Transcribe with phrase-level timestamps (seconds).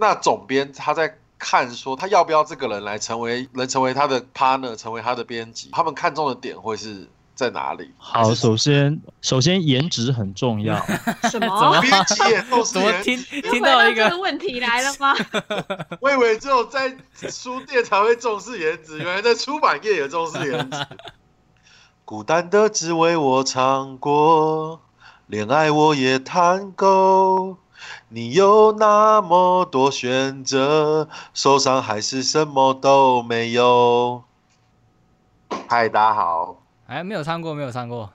[0.00, 7.90] 那总编他在看说他要不要这个人来成为能成为他的 partner，成为他的编辑，他们看中的点会是在哪里？
[7.98, 10.76] 好，首先首先颜值很重要。
[11.30, 11.80] 什么？
[11.80, 15.14] 编辑也都是怎么颜听又听到一个问题来了吗？
[16.00, 16.96] 我以为只有在
[17.28, 20.86] 书店才会重视颜值，原来在出版业也重视颜值。
[22.04, 24.80] 孤单的滋味我尝过，
[25.26, 27.58] 恋爱我也谈够。
[28.08, 34.22] 你有那么多选择，受伤还是什么都没有。
[35.68, 38.10] 嗨，大家好，哎，没有唱过，没有唱过，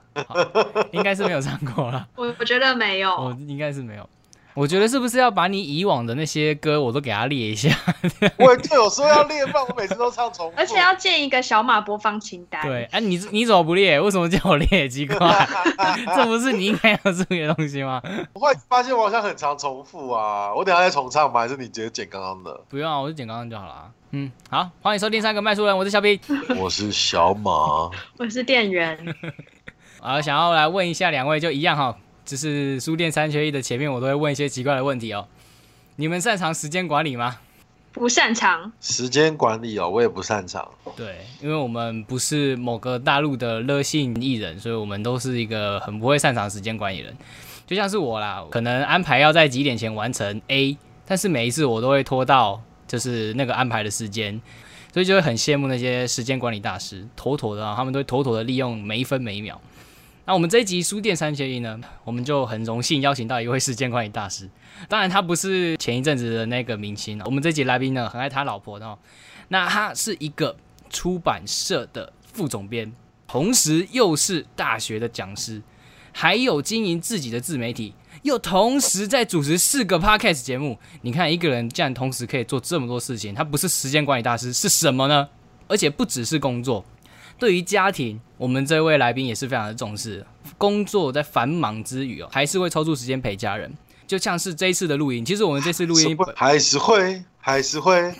[0.90, 2.08] 应该是没有唱过了。
[2.16, 3.10] 我我觉得没有。
[3.14, 4.08] 我应该是没有。
[4.54, 7.76] 我觉得是不是要把你以往的那些歌我都给他列一下？
[8.38, 10.54] 我就有说要列，不然我每次都唱重复。
[10.56, 12.62] 而且要建一个小马播放清单。
[12.62, 14.00] 对，哎、你你怎么不列？
[14.00, 14.88] 为什么叫我列？
[14.88, 15.18] 奇怪，
[16.14, 18.00] 这不是你应该要注意的东西吗？
[18.34, 21.40] 我会发现我好像很常重复啊，我等下再重唱吧？
[21.40, 22.60] 还是你直接剪刚刚的？
[22.68, 23.90] 不用啊，我就剪刚刚就好了啊。
[24.12, 26.20] 嗯，好，欢迎收听三个麦书人，我是小 B。
[26.56, 28.96] 我是小马，我是店员，
[30.00, 35.26] 啊，想要来问一下两位，就一样哈，就是书店三缺一的前面，我都会问一些奇怪的问题哦。
[35.96, 37.38] 你们擅长时间管理吗？
[37.92, 38.72] 不擅长。
[38.80, 40.68] 时间管理哦，我也不擅长。
[40.96, 47.14] 对，因为我们不是某个大陆的热性艺人，所以我们都是一个很不会擅长时间管理人。
[47.66, 54.40] 就像是我啦，可能安排要在几点前完成 A，但是每一次我都会拖到就是那个安排的时间，
[54.92, 59.60] 所以就会很羡慕那些时间管理大师，妥妥的啊，他们都会妥妥的利用每一分每一秒。
[60.26, 64.48] 那我们这一集书店三千一呢，我们就很荣幸邀请到一位时间管理大师。
[64.88, 67.20] 当然，他不是前一阵子的那个明星。
[67.26, 68.98] 我们这集来宾呢，很爱他老婆的哦。
[69.48, 70.56] 那他是一个
[70.88, 72.90] 出版社的副总编，
[73.28, 75.60] 同时又是大学的讲师，
[76.10, 80.78] 还有经营自己的自媒体，又同时在主持四个 podcast 节目。
[81.02, 85.28] 你看，一个人竟然同时可以做这么多事情，他不是时间管理大师是什么呢？
[85.68, 86.82] 而且不只是工作，
[87.38, 90.24] 对于家庭，我们这位来宾也是非常的重视。
[90.56, 93.72] 工作在繁忙之余哦，还是会抽出时间陪家人。
[94.06, 98.14] 就像是这一次的录音，其实我们这次录音还是会，还是会，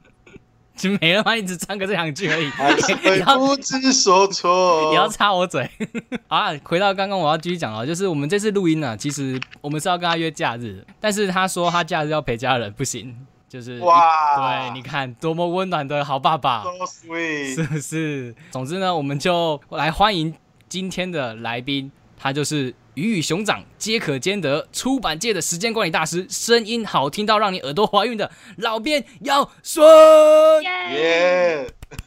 [0.74, 1.34] 就没了吗？
[1.34, 4.96] 你只唱个这两句而已， 还是会然后不知所措也。
[4.96, 5.70] 要插我嘴。
[6.26, 13.14] 好啊，回到刚刚我要继续讲了，就是我们这次录音呢、其实我们是要跟他约假日，但是他说他假日要陪家人，不行，
[13.50, 14.70] 就是哇。
[14.70, 18.34] 对，你看多么温暖的好爸爸，So sweet，是不是？
[18.52, 20.32] 总之呢，我们就来欢迎
[20.68, 30.62] 今天的来宾，他就是鱼与熊掌皆可兼得，出版界的时间管理大师，声音好听到让你耳朵怀孕的老编姚顺。
[30.62, 30.70] 耶！
[30.94, 31.74] 耶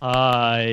[0.00, 0.66] 嗨，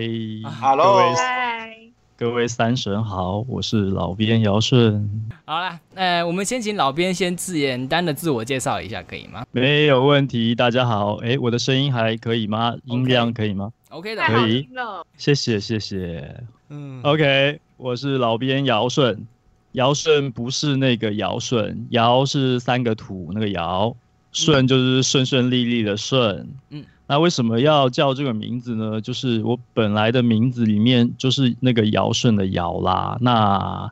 [0.43, 1.75] 各，Hello，嗨，
[2.19, 5.09] 各位三神好，我是老编姚顺，
[5.45, 10.53] 好啦，呃，我们先请老编先自简单的自我介绍一下，可以吗没有问题。
[10.53, 12.75] 大家好，哎，我的声音还可以吗？
[12.83, 15.01] 音量可以吗？？OK 的太，好可以听了。
[15.17, 16.43] 谢谢谢谢。
[16.67, 19.25] 嗯，OK，我是老编尧舜。
[19.71, 23.95] 尧舜不是那个尧舜，尧是三个土那个尧，
[24.33, 26.45] 舜就是顺顺利利的顺。
[26.71, 29.01] 嗯，那为什么要叫这个名字呢？
[29.01, 33.17] 就是我本来的名字里面就是那个尧舜的尧啦。
[33.19, 33.89] 那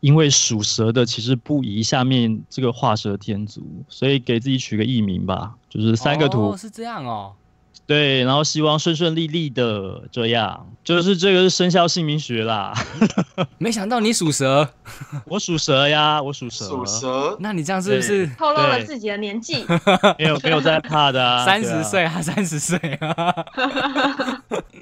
[0.00, 6.50] 因为属蛇的其实不宜下面这个画蛇添足，所以给自己取个艺名吧，就是三个图。
[6.50, 7.32] 哦是这样哦。
[7.86, 12.72] 对，然后希望顺顺利利的这样，就是这个是生肖姓名学啦。
[13.58, 14.68] 没想到你属蛇，
[15.26, 19.64] 我属蛇呀，我属蛇，属蛇，那你这样是不是透露了自己的年纪，
[20.18, 22.22] 没有没有在怕的啊， 三十岁啊？
[22.22, 23.34] 三十岁啊？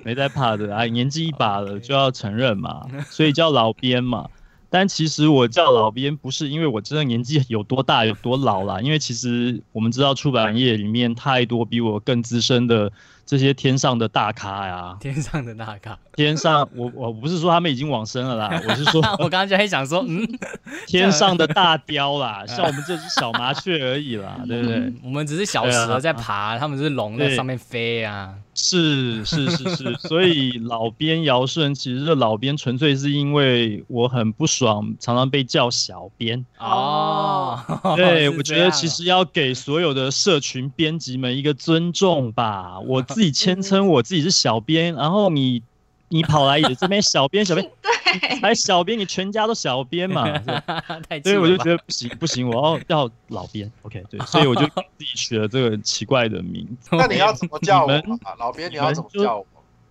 [0.05, 4.29] 没在怕的啊，年纪一把了 就要承认嘛，所以叫老编嘛。
[4.71, 12.93] 但其实我叫老编不是因为我真的年纪 有多大有多老啦，因为其实我们知道出版业里面太多比我更资深的
[13.25, 15.99] 这些天上的大咖呀，天上的大咖。
[16.25, 20.27] 天上我我不是说他们已经往生了啦， 我是说我刚刚就在想说，嗯，
[20.89, 24.93] 天上的大雕啦， 像我们这只小麻雀而已啦，对不对？
[25.05, 28.35] 我们只是小蛇啊在爬，他们是龙在上面飞啊。
[28.61, 36.45] 是是是是，所以老编尧舜，其实这老编纯粹是因为我很不爽，常常被叫小编。
[36.59, 37.57] 哦，
[37.95, 42.81] 对，我觉得其实要给所有的社群编辑们一个尊重吧。
[42.81, 45.63] 我自己谦称我自己是小编，然后你
[46.09, 50.27] 你跑来也这边小编小编， 对，还小编，你全家都小编嘛。
[51.09, 53.71] 太所以我就觉得不行不行，我要叫老编。
[53.83, 54.65] OK，对，所以我就
[54.97, 56.91] 自己取了这个奇怪的名字。
[56.93, 58.35] 那你要怎么叫我你们啊？
[58.39, 59.47] 老编，你要怎么叫我？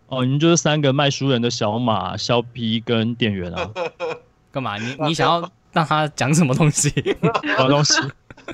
[0.07, 3.69] 哦，你们就是三个卖书人的小马、肖皮跟店员啊，
[4.51, 4.77] 干嘛？
[4.77, 6.89] 你你想要让他讲什么东西？
[6.89, 7.93] 什么东西？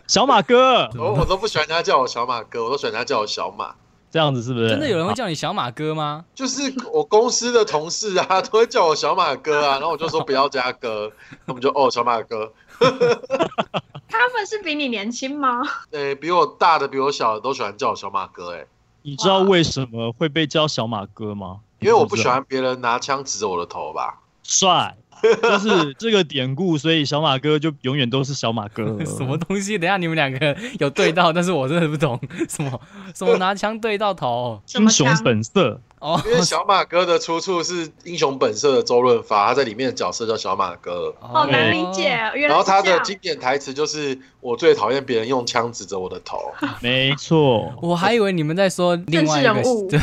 [0.08, 3.76] 小马哥我我都不喜欢他叫我小马哥，我都喜欢他叫我小马。
[4.14, 4.70] 这样子是不是？
[4.70, 6.24] 真的有人会叫你小马哥吗？
[6.36, 11.12] 就是我公司的同事啊，都会叫我小马哥啊，然后我就说不要加哥，
[11.48, 12.54] 他们就哦小马哥。
[14.08, 15.64] 他们是比你年轻吗？
[15.90, 18.64] 诶、比我大的、比我小的都喜欢叫我小马哥、哎，
[19.02, 21.62] 你知道为什么会被叫小马哥吗？
[21.80, 24.20] 因为我不喜欢别人拿枪指着我的头吧。
[24.44, 24.96] 帅，
[25.42, 28.98] 就是这个典故，所以小马哥就永远都是小马哥。
[29.06, 29.78] 什么东西？
[29.78, 32.80] 等下你们两个有对到，但是我真的不懂什么
[33.16, 35.80] 什么拿枪对到头英雄本色？
[36.00, 41.16] 哦，因为小马哥的出处是《英雄本色》的周润发，他在里面的角色叫小马哥。
[41.22, 47.74] 好难理解，然后他的经典台词就是“我最讨厌别人用枪指着我的头没错。
[47.82, 49.98] 我还以为你们在说另外一个人物对，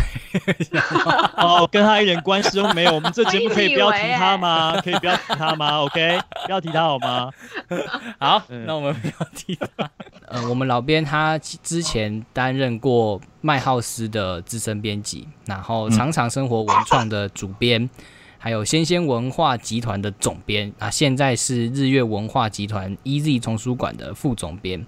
[1.37, 2.95] 哦，跟他一点关系都没有。
[2.95, 4.81] 我们这节目可以不要提他吗？
[4.81, 5.81] 可以不要提他吗？
[5.85, 7.31] OK，不要提他好吗？
[8.19, 9.91] 好，嗯那我们不要提他。
[10.29, 17.89] 呃，我们老编他之前担任过麦浩斯的资深编辑，然后常常生活文创的主编，
[18.39, 24.87] 还有先先文化集团的总编啊，现在是日月文化集团 EZ 丛书馆的副总编。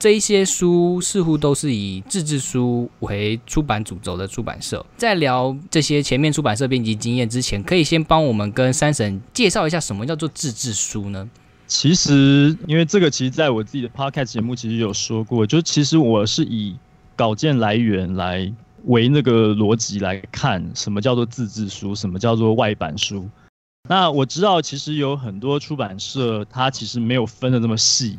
[0.00, 4.84] 这一些书似乎都是以自制书为出版主轴的出版社。
[4.96, 11.28] 在聊这些前面出版社编辑经验之前，可以先帮我们跟三神介绍一下什么叫做自制书呢？
[11.66, 16.74] 其实，因为这个，其实在我自己的 podcast 节目其实有说过，就其实我是以
[17.14, 18.50] 稿件来源来
[18.86, 23.28] 为那个逻辑来看，什么叫做自制书，什么叫做外版书。
[23.86, 28.18] 那我知道，其实有很多出版社，它其实没有分的那么细，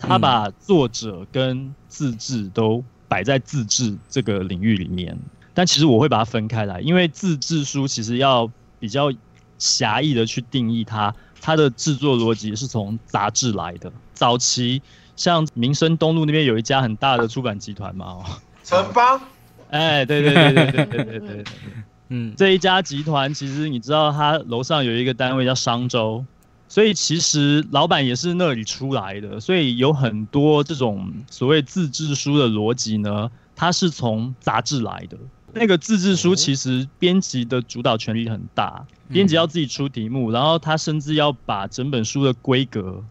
[0.00, 5.16] 它把作者跟自制都摆在自制这个领域里面。
[5.54, 9.12] 但其实我会把它分开来，因为自制书其实要比较
[9.58, 11.14] 狭义的去定义它。
[11.40, 13.90] 它的制作逻辑是从杂志来的。
[14.12, 14.82] 早期
[15.16, 18.24] 像民生东路那边有一家很大的出版集团嘛，哦，”。
[18.62, 19.20] 城邦
[19.70, 21.44] 哎，对对对对对对对对对，
[22.10, 26.24] 嗯，这一家集团其实你知道，它楼上有一个单位叫商周，
[26.70, 35.18] 所以其实老板也是那里出来的，所以有很多这种所谓自制书的逻辑呢，它是从杂志来的。
[35.52, 43.04] 那个自制书其实编辑的主导权力很大，编辑要自己出题目，然后他甚至要把整本书的规格，嗯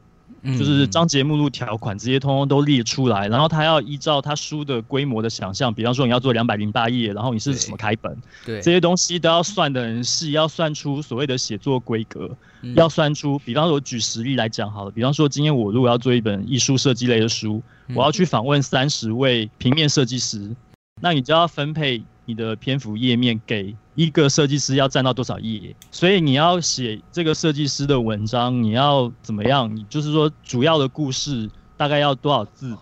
[0.43, 8.15] 就是章节目录条款这些通通都列出来，然后他要依照他书的规模的想象，比方说你要做两百零八页，然后你是什么开本，
[8.45, 8.61] 对。
[8.61, 12.29] 这些东西都要算的很细，要算出所谓的写作规格，
[12.61, 12.73] 嗯。
[12.75, 17.95] 要算出，比方说我举实例来讲好了，比方说今天我如果要做一本艺术设计类的书，嗯。
[17.95, 20.55] 我要去访问三十位平面设计师，
[21.01, 29.75] 那你就要分配你的篇幅页面给一个设计师要占到多少页，所以你要写这个设计师的文章，你要怎么样？
[29.75, 32.73] 你就是说主要的故事大概要多少字？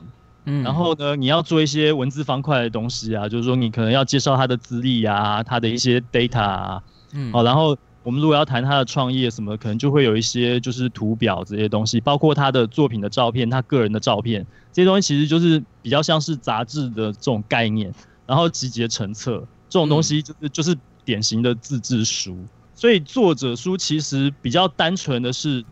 [0.45, 6.83] 嗯然后呢，你要做一些文字方块的东西啊，就是说你可能要介绍他的资历啊，他的一些 data 啊，
[7.13, 17.91] 嗯好，然后我们如果要谈他的创业什么，可能就会有一些就是图表这些东西，包括他的作品的照片，他个人的照片，这些东西其实就是比较像是杂志的这种概念，
[18.27, 22.37] 然后集结成册，这种东西就是、就是典型的自制书。
[22.75, 25.63] 所以作者书其实比较单纯的是，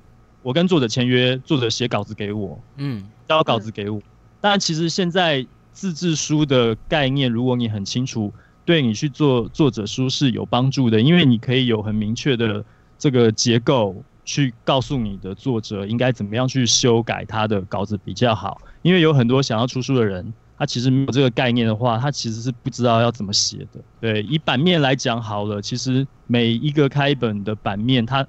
[0.42, 4.02] 我跟作者签约，作者写稿子给我，嗯交稿子给我。
[4.40, 8.34] 但其实现在自制书的概念，如果你很清楚，
[8.64, 12.64] 对你去做作者书是有帮助的，因为你可以有很明确的
[12.98, 18.62] 这个结构，去告诉你的作者应该怎么样去修改他的稿子比较好。
[18.82, 23.80] 因为有很多想要出书的人，他其实没有这个概念的话，他其实是不知道要怎么写的。
[24.00, 28.26] 对，以版面来讲好了，其实每一个开本的版面，它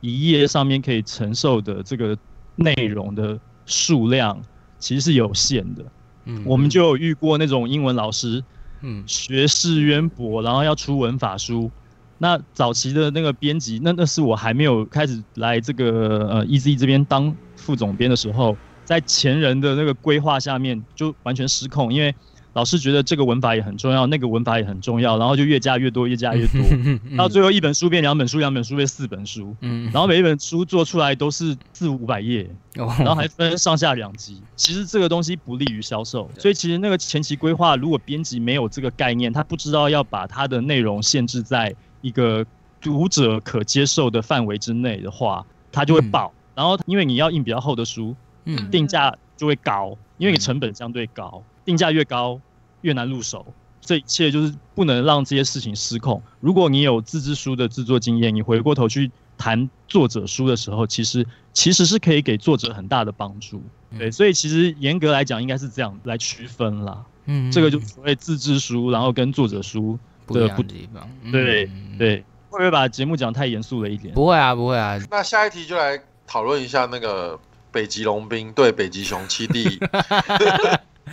[0.00, 2.16] 一页上面可以承受的这个
[2.56, 4.40] 内容的数量。
[4.78, 5.84] 其实是有限的，
[6.24, 8.42] 嗯我们就有遇过那种英文老师，
[8.80, 11.70] 嗯学识渊博，然后要出文法书。
[12.16, 18.56] 那早期的那个编辑，那那是我还没有开始来这个呃 EZ 这边当副总编的时候，
[18.90, 22.12] 在前人的那个规划下面就完全失控，因为
[22.54, 26.60] 老师觉得这个文法也很重要，那个文法也很重要，然后就越加越多，越加越多，
[27.16, 29.84] 到最后一本书变两本书，两本书变四本书，嗯。
[29.92, 34.42] 然后每一本书做出来都是四五百页，然然后还分上下两集。
[34.56, 42.44] 其实这个东西不利于销售，所以其实那个前期规划，如果编辑没有这个概念，他不知道要把它的内容限制在一个
[42.80, 46.32] 读者可接受的范围之内的话，它就会爆。
[46.56, 52.40] 然后因为你要印比较厚的书，嗯定价就会高，因为你成本相对高，定价越高
[52.82, 53.46] 越难入手。
[53.80, 56.22] 这一切就是不能让这些事情失控。
[56.38, 63.60] 如果你有自制书的制作经验，你回过头去谈作者书的时候，其实其实是可以给作者很大的帮助。
[63.98, 67.02] 对，嗯所以其实严格来讲，应该是这样来区分啦。
[67.24, 71.08] 嗯这个就所谓自制书，然后跟作者书不一样不的地方。
[71.22, 72.16] 嗯对嗯对，
[72.50, 74.14] 会不会把节目讲太严肃了一点？
[74.14, 77.38] 不会啊，不会啊，那下一题就来讨论一下那个
[77.72, 79.78] 北极龙兵 对北极熊七弟。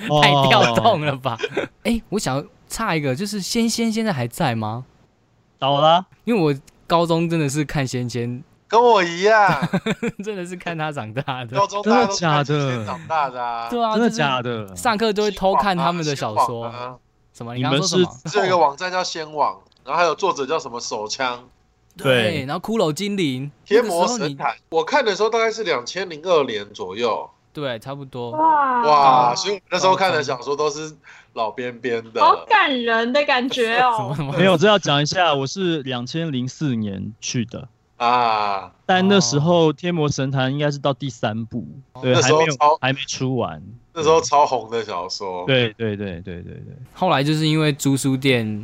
[0.09, 1.37] 哦 太跳动了吧？
[1.83, 4.85] 哎、我想差一个，就是仙仙现在还在吗？
[5.57, 9.67] 倒了，因为我高中真的是看仙仙，跟我一样，
[10.23, 11.65] 真的是看他长大的高。
[11.65, 13.67] 中真的假的长大的啊。
[13.69, 14.75] 对啊，真的假的？
[14.75, 16.99] 上课都会偷看他们的小先说。
[17.33, 17.55] 什么？
[17.55, 18.31] 你们是刚刚说什么？
[18.31, 21.43] 是有一个网站叫仙网，然后还有作者叫什么手枪
[22.05, 24.55] 对然后骷髅精灵，天魔神坛。
[24.69, 28.31] 我看的时候大概是两千零二年左右，对，差不多。
[28.31, 30.95] 哇哇，所以我那时候看的小说都是
[31.33, 32.21] 老边边的。
[32.21, 34.15] 好感人的感觉哦？
[34.37, 41.65] 没有，这要讲一下，我是两千零四年去的，啊，但那时候《天魔神坛》应该是到第三部，
[42.01, 43.61] 对，那还没有时候超还没出完。
[43.93, 45.43] 那时候超红的小说。
[45.47, 48.63] 对对对对对对，后来就是因为租书店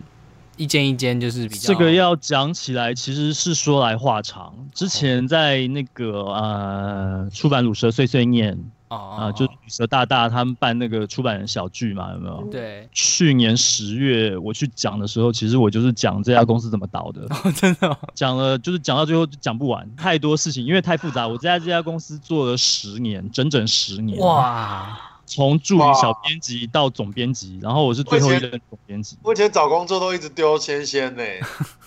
[0.58, 4.54] 一间一间就是比较这个要讲起来，其实是说来话长。
[4.74, 8.56] 之前在那个呃出版《鲁蛇碎碎念》
[8.90, 12.48] 哦啊、就鲁蛇大大他们办那个出版人小聚嘛，有没有？
[12.52, 21.28] 对，去年十月我去讲的时候，其实我就是讲这家公司怎么倒的， 哦，真的哦、讲了就是讲到最后就讲不完，太多事情，因为太复杂。
[21.28, 24.96] 我在这家公司做了十年，整整十年，哇，
[25.26, 29.18] 从助理小编辑到总编辑，然后我是最后一任总编辑。
[29.24, 31.24] 我以前找工作都一直丢仙仙呢，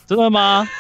[0.07, 0.69] 真的吗？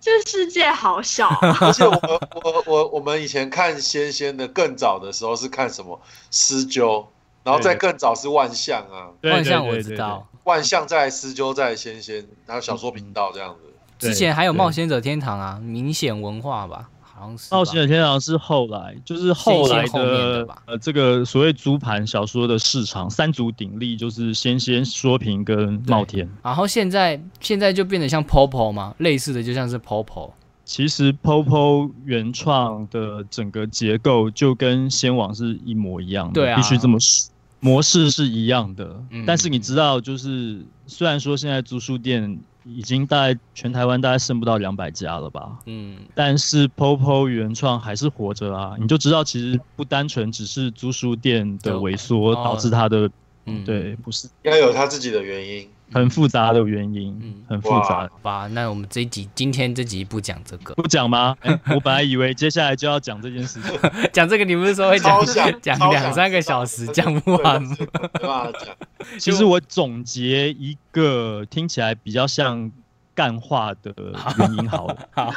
[0.00, 6.00] 这世界好小，啊而且我我我我们以前看仙仙的更早的时候是看什么
[6.30, 7.06] 施灸，
[7.44, 13.72] 然后再更早是万象啊，对万象我知道，万象再来施灸再来仙仙，还有小说频道这样子。
[13.98, 16.88] 之前还有冒险者天堂啊，明显文化吧，
[17.22, 17.54] 好像是。
[17.54, 26.28] 冒险的天堂是后来，就是后来的呃，这个所谓租盘小说的市场三足鼎立，就是先先说评跟冒天。
[26.42, 30.30] 然后现在现在就变得像 Popo 嘛，类似的就像是 Popo。
[30.64, 37.30] 其实 POPO 原创的整个结构就跟先王是一模一样的，对啊必须这么说，
[37.62, 39.02] 模式是一样的。
[39.08, 39.24] 嗯。
[39.26, 52.34] 但是你知道，就是虽然说现在租书店已经大概全台湾大概剩不到两百家了吧，嗯，但是 POPO 原创还是活着啊，你就知道其实不单纯只是租书店的萎缩哦。
[52.44, 53.10] 导致它的，
[53.46, 53.64] 嗯。
[53.64, 54.28] 对，不是。
[54.44, 55.68] 应该有他自己的原因。
[55.92, 58.08] 很复杂的原因，嗯很复杂。
[58.08, 61.36] 好吧，那我们这一集今天这集不讲这个，不讲吗？
[61.40, 63.78] 哎我本来以为接下来就要讲这件事情。
[64.12, 65.24] 讲这个你不是说会讲
[65.60, 67.76] 讲两三个小时讲不完吗？
[69.18, 72.70] 其实我总结一个听起来比较像
[73.14, 73.92] 干话的
[74.38, 75.30] 原因好了，好，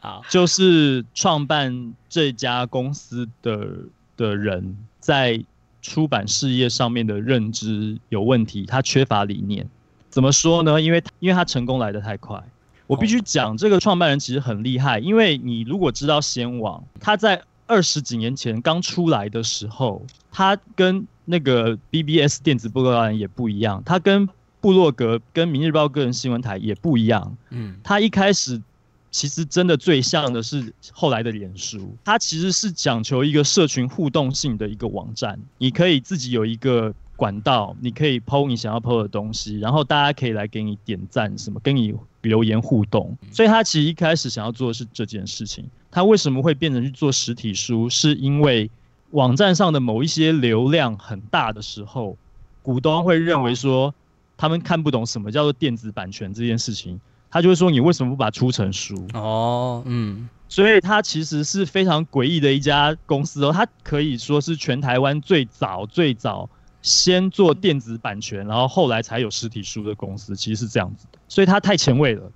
[0.00, 3.68] 好，就是创办这家公司的
[4.16, 5.44] 的人在
[5.84, 9.68] 出版事业上面的认知有问题，他缺乏理念。
[10.08, 10.80] 怎么说呢？
[10.80, 12.42] 因为因为他成功来得太快。
[12.86, 24.26] 我必须讲，这个创办人其实很厉害，因为你如果知道先王，他在二十几年前刚出来的时候，他跟那个 BBS 电子报告也不一样，他跟
[24.60, 27.36] 部落格、跟明日报个人新闻台也不一样。
[27.50, 28.60] 嗯，他一开始
[29.14, 43.16] 其实真的最像的是后来的脸书，它其实是讲求一个社群互动性的一个网站，你可以自己有一个管道，你可以 PO 你想要 PO 的东西，然后大家可以来给你点赞，什么跟你留言互动。
[43.30, 45.64] 所以他其实一开始想要做的是这件事情。
[45.92, 47.88] 他为什么会变成去做实体书？
[47.88, 48.68] 是因为
[49.12, 52.16] 网站上的某一些流量很大的时候，
[52.64, 53.94] 股东会认为说
[54.36, 57.00] 他们看不懂什么叫做电子版权这件事情。
[57.34, 59.08] 他就会说你为什么不把它出成书？
[59.12, 66.48] 哦，嗯，所以它其实是非常诡异的一家公司哦，它可以说是全台湾最早最早
[66.80, 71.18] 先做电子版权，然后后来才有实体书的公司，其实是这样子的。
[71.26, 72.30] 所以它太前卫了，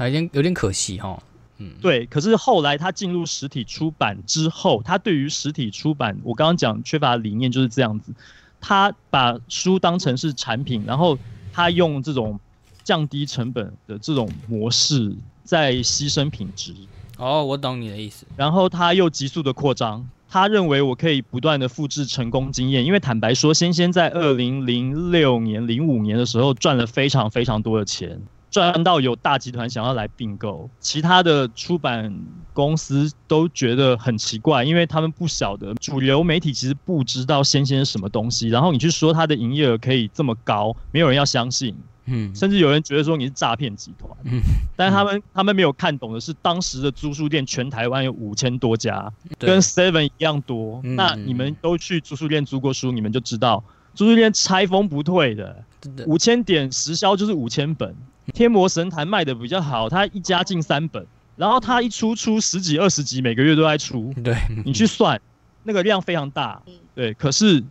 [0.00, 1.18] 有点有点可惜哈。
[1.56, 2.04] 嗯，对。
[2.04, 8.12] 可是后来他进入实体出版之后，他对于实体出版，我刚刚讲缺乏理念就是这样子，
[8.60, 11.18] 他把书当成是产品，然后
[11.54, 12.38] 他用这种
[12.84, 16.74] 降低成本的这种模式在牺牲品质。
[17.18, 18.26] 哦，我懂你的意思。
[18.36, 28.20] 然后他又急速的扩张，他认为我可以不断的复制成功经验，因为坦白说，先先在二零零六年、零五年的时候赚了非常非常多的钱，
[28.50, 32.12] 赚到有大集团想要来并购，其他的出版
[32.52, 41.76] 公司都觉得很奇怪，因为他们不晓得主流媒体其实不知道先先是什么东西，然后你去说它的营业额可以这么高，没有人要相信。
[42.06, 44.10] 嗯甚至有人觉得说你是诈骗集团。
[44.24, 44.40] 嗯
[44.76, 50.80] 但是他们他们没有看懂的是，当时的租书店全台湾有五千多家，对跟 Seven 一样多。
[50.84, 53.62] 嗯那你们都去租书店租过书，你们就知道，
[53.94, 57.94] 租书店拆封不退的，真的五千点实销就是五千本。
[58.32, 61.04] 天魔神坛卖的比较好，它一家进三本，
[61.36, 64.14] 然后它一出出十几二十集，每个月都在出。
[64.22, 65.20] 对，你去算，
[65.64, 66.72] 那个量非常大嗯。
[66.94, 67.62] 对，可是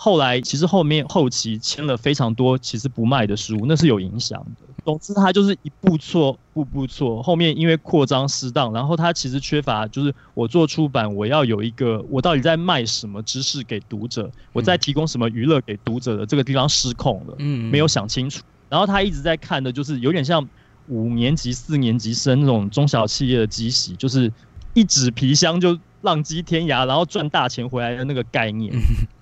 [0.00, 4.72] 后来其实后面后期签了非常多其实不卖的书，那是有影响的。
[4.84, 7.20] 总之，他就是一步错，步步错。
[7.20, 17.34] 后面因为扩张失当，然后他其实缺乏，就是我做出版，我要有一个我到底在卖什么知识给读者，我在提供什么娱乐给读者的这个地方失控了。
[17.38, 18.44] 嗯没有想清楚。
[18.68, 20.48] 然后他一直在看的就是有点像
[20.86, 24.32] 五年级、四年级生那种中小企业的机洗，就是
[24.74, 28.72] 一纸皮箱就浪迹天涯，然后赚大钱回来的那个概念。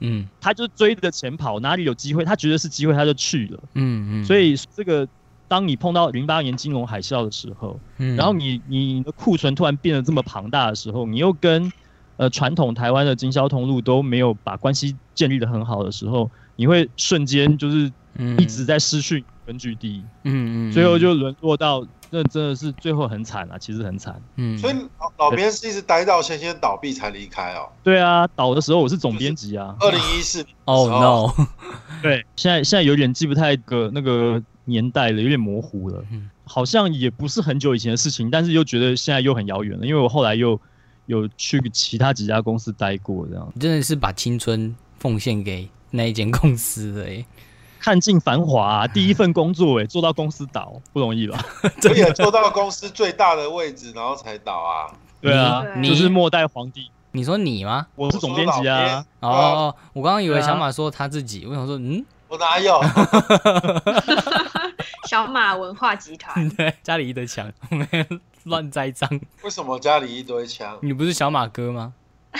[0.00, 3.58] 嗯他就追着钱跑，哪里有机会，他觉得是机会他就去了。
[3.74, 5.06] 嗯嗯，所以这个。
[5.48, 11.72] 当你碰到零八年金融海啸的时候，嗯然后你你的库存突然变得这么庞大的时候，你又跟
[12.16, 24.20] 呃传统台湾的经销通路都没有把关系建立的很好的时候，你会瞬间就是嗯一直在失去根据地，嗯嗯，最后就沦落到那真的是最后很惨啊，其实很惨。
[24.36, 27.68] 嗯，所以老老编是一直待到先先倒闭才离开哦。
[27.82, 29.74] 对啊，倒的时候我是总编辑啊。
[29.80, 31.46] 二零一四年哦 no，
[32.02, 36.30] 对，现在现在有点记不太个那个年代了，有点模糊了嗯。
[36.44, 40.58] 好像也不是很久以前的事情，但是又觉得现在又很遥远了，因为我后来又
[41.06, 47.26] 有去其他几家公司待过，这样真的是把青春奉献给那一间公司了耶。
[47.80, 51.38] 看尽繁华、啊，第一份工作哎、做到公司倒不容易吧？
[51.84, 54.92] 我也做到公司最大的位置，然后才倒啊。
[55.20, 57.86] 对啊，你就是末代皇帝，你说你吗？
[57.94, 59.04] 我是总编辑啊。
[59.20, 62.80] 哦，我刚刚以为小马说他自己，我想说，嗯，我哪有？
[65.08, 68.04] 小马文化集团， 对，家里一堆墙，没有
[68.44, 69.08] 乱栽赃。
[69.42, 70.76] 为什么家里一堆枪？
[70.82, 71.94] 你不是小马哥吗？
[72.32, 72.38] 哦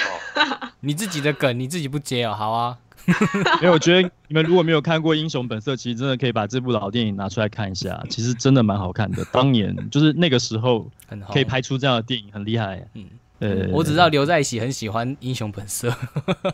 [0.80, 2.76] 你自己的梗你自己不接哦，好啊。
[3.60, 9.24] 没有，我觉得你们如果没有看过《英雄本色》，其实真的可以把这部老电影拿出来看一下， 其实真的蛮好看的。
[9.32, 10.90] 当年就是那个时候，
[11.32, 12.86] 可以拍出这样的电影，很厉害。
[12.94, 13.06] 嗯，
[13.38, 15.88] 呃，我只知道刘在喜很喜欢《英雄本色》，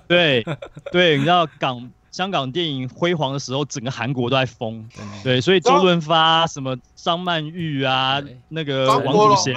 [0.07, 0.45] 对
[0.93, 4.87] 对，你知道港香港电影辉煌的时候，整个韩国都在疯。
[5.25, 9.55] 对，所以周润发、什么张曼玉啊，那个王祖贤、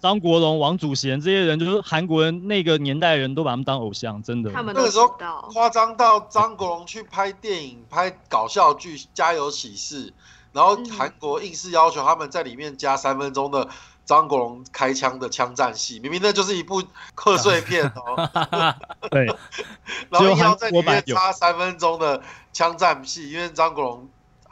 [0.00, 4.50] 张国荣、王祖贤这些人，就是韩国人那个年代人都把他们当偶像，真的。
[4.52, 5.48] 他们都知那个时候道。
[5.52, 10.10] 夸张到张国荣去拍电影、拍搞笑剧《家有喜事》，
[10.52, 13.68] 然后嗯韩国硬是要求他们在里面加三分钟的
[14.04, 16.82] 张国荣开枪的枪战戏，明明那就是一部
[17.14, 18.30] 贺岁片哦，
[19.10, 19.26] 对，
[20.10, 24.08] 然后硬要在里面插三分钟的枪战戏，因为张国荣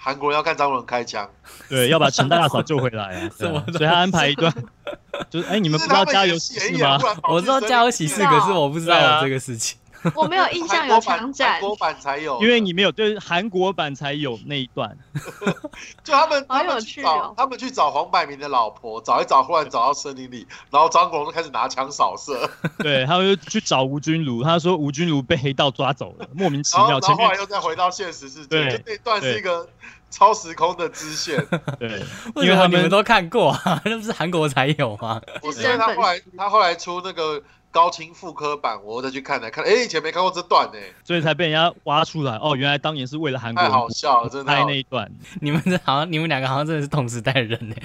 [0.06, 1.28] 韩国人要看张国荣开枪，
[1.68, 4.54] 对，要把陈大嫂救回来啊， 所以他安排一段，
[5.28, 6.96] 就是哎，你们不知道家有喜事吗？
[7.28, 9.76] 我知道家有喜事，可是我不知道有这个事情。
[10.14, 14.96] 我没有印象有韩国版枪战韩，国版才有，因为你没有对韩国版才有那一段，
[16.04, 29.68] 就他们好有他们去找趣哦他们去找黄百鸣的老婆，找一找，忽然找到森林里，然后张国荣就开始拿枪扫射， 对，他们就去找吴君如，他说吴君如被黑道抓走了，莫名其妙，然后又再回到现实世界，就那段是一个
[30.10, 31.44] 超时空的支线。
[31.78, 32.02] 对，
[32.36, 33.80] 因为他们都看过啊？
[33.84, 35.20] 那不是韩国才有吗？
[35.42, 37.42] 我是因为他后来他后来出那个
[37.76, 42.38] 高清复刻版，我再去看来看，哎，以前没看过这段呢，所以才被人家挖出来。
[42.38, 45.12] 哦，原来当年是为了韩国太好笑了，真的拍那一段。
[45.42, 47.76] 你们这好像你们两个好像真的是同时代人呢。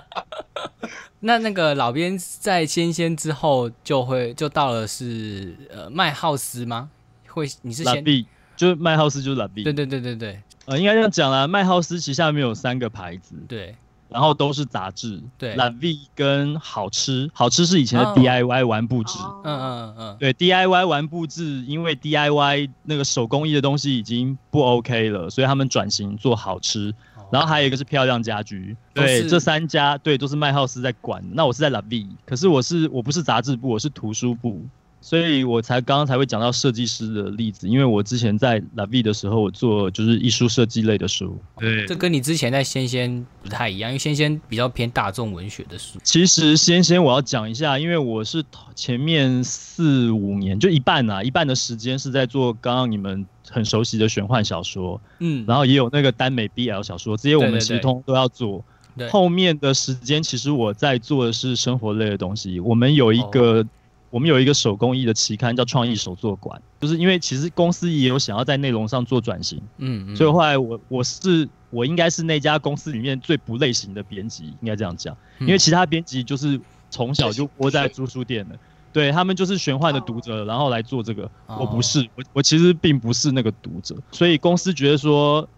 [1.20, 6.90] 那那个老编在仙仙之后就会就到了是呃麦浩斯吗？
[7.28, 11.46] 会你是先拉比就是麦浩斯就是拉比，对对对对对呃，应该这样讲啦。
[11.46, 13.74] 麦浩斯旗下面有三个牌子，对
[14.14, 19.18] 然后都是杂志，对懒 V 跟好吃，好吃是以前的哦 DIY 玩布置。
[19.18, 26.94] 哦嗯嗯嗯对 DIY 玩布置，因为 DIY 那个手工艺的东西已经不 OK 了，所以他们转型做好吃。
[27.18, 31.20] 嗯，然后还有一个是漂亮家居，对，这三家对都是麦浩斯在管。
[31.32, 34.64] 那我是在 La V，可是我是我不是杂志部，我是图书部，
[35.04, 41.38] 所以我才刚刚才会讲到设计师的例子，因为我之前在 La V 的时候，我做就是艺术设计类的书。
[41.58, 45.98] 对这跟你之前在仙仙不太一样，因为仙仙比较偏大众文学的书。
[46.02, 48.42] 其实仙仙我要讲一下，因为我是
[48.74, 58.64] 前面四五年就一半啊，一半的时间是在做刚刚你们很熟悉的玄幻小说，嗯，然后也有那个耽美 BL 小说，这些我们其实通都要做。
[58.96, 62.58] 对后面的时间其实我在做的是生活类的东西。
[62.60, 63.66] 我们有一个，哦
[64.14, 78.56] 我们有一个手工艺的期刊叫创意手作馆，就是因为其实公司也有想要在内容上做转型，嗯嗯，所以后来我我是我应该是那家公司里面最不类型的编辑，应该这样讲，因为其他编辑就是从小就窝在租书店的，
[78.92, 85.48] 对他们就是玄幻的读者，然后来做这个，我不是，我我其实并不是那个读者，所以公司觉得说。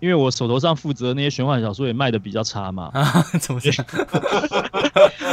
[0.00, 2.90] 因为我手头上负责那些玄幻小说也卖的比较差嘛，
[3.40, 3.72] 怎么讲？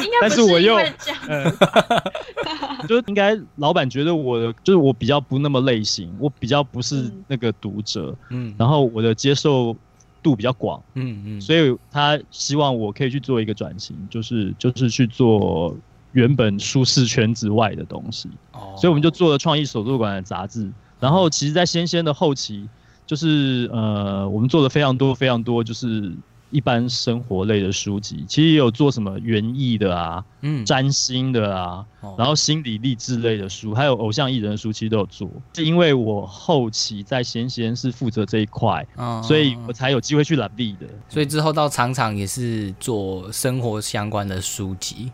[0.04, 0.78] 应该不是我又
[2.88, 7.23] 就应该老板觉得我的就是我比较不那么类型，我比较不是嗯。
[7.28, 8.54] 那个读者，嗯。
[8.58, 9.76] 然后我的接受
[10.21, 15.76] 度比较广，嗯嗯，所以他希望我可以去做一个转型，就是就是去做
[16.12, 18.73] 原本舒适圈之外的东西，哦。
[18.78, 20.69] 所以我们就做了创意手作馆的杂志。
[20.99, 22.67] 然后其实，在仙仙的后期，
[23.06, 26.12] 就是呃，我们做了非常多非常多，就是
[26.52, 35.28] 一般生活类的书籍，其实也有做什么园艺的啊、嗯占星的啊，哦然后心理励志类的书，还有偶像艺人的书，其实都有做。
[35.56, 40.88] 是因为我后期在仙仙是负责这一块，哦所以我才有机会去揽 V 的。
[41.10, 45.12] 所以之后到厂厂也是做生活相关的书籍。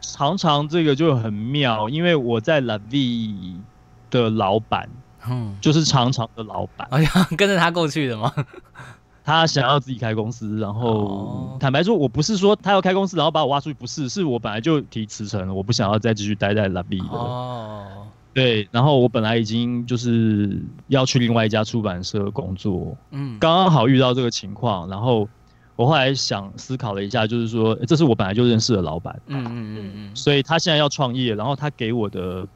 [0.00, 3.56] 常常这个就很妙，因为我在 La V
[4.10, 4.88] 的老板
[5.28, 8.32] 嗯，就是常常的老板， 哎呀跟着他过去的吗？
[9.24, 11.56] 他想要自己开公司，然后、哦。
[11.60, 16.82] 坦白说，我不是说他要开公司，然后把我挖出去，不是，是我本来就提辞呈了，我不想要再继续待在的。
[17.10, 25.28] 哦，对，然后我本来已经就是要去另外一家出版社工作，嗯，刚刚好遇到这个情况，然后
[25.76, 32.46] 我后来想思考了一下，就是说，诶这是我本来就认识的老板，嗯嗯嗯嗯，所以他现在要创业，然后他给我的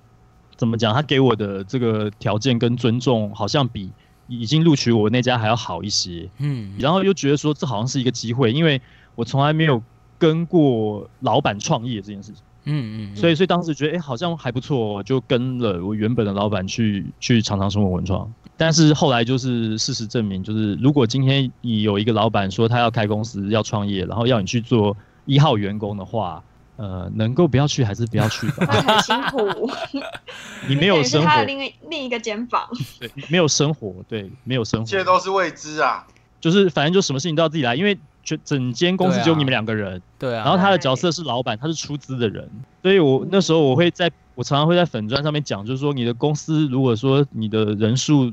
[0.56, 0.94] 怎么讲？
[0.94, 3.90] 他给我的这个条件跟尊重，好像比
[4.28, 6.28] 已经录取我那家还要好一些。
[6.38, 8.80] 嗯，然后又觉得说，这好像是一个机会，因为
[9.14, 9.82] 我从来没有
[10.18, 18.32] 跟过老板创业这件事情，嗯嗯，所以所以当时觉得，哎、好像还不错、哦，就跟了我原本的老板去去常常生活文创。
[18.56, 26.44] 但是后来就是事实证明，就是如果今天你有一个老板说他要开公司要创业，然后要你去做一号员工的话，
[26.82, 28.66] 呃，能够不要去还是不要去吧。
[28.66, 29.70] 会很辛苦。
[30.66, 32.68] 你没有生活他的，另一另一个肩膀。
[32.98, 36.04] 对，没有生活，对，没有生一切活，都是未知啊。
[36.40, 42.50] 就是反正就什么事情都要自己来，因为全整间公司只有你们两个人，对啊，然后他的角色是老板，他是出资的人，
[42.82, 48.32] 所以我那时候我会在我常常会在粉砖上面讲，就是说你的公司如果说你的人数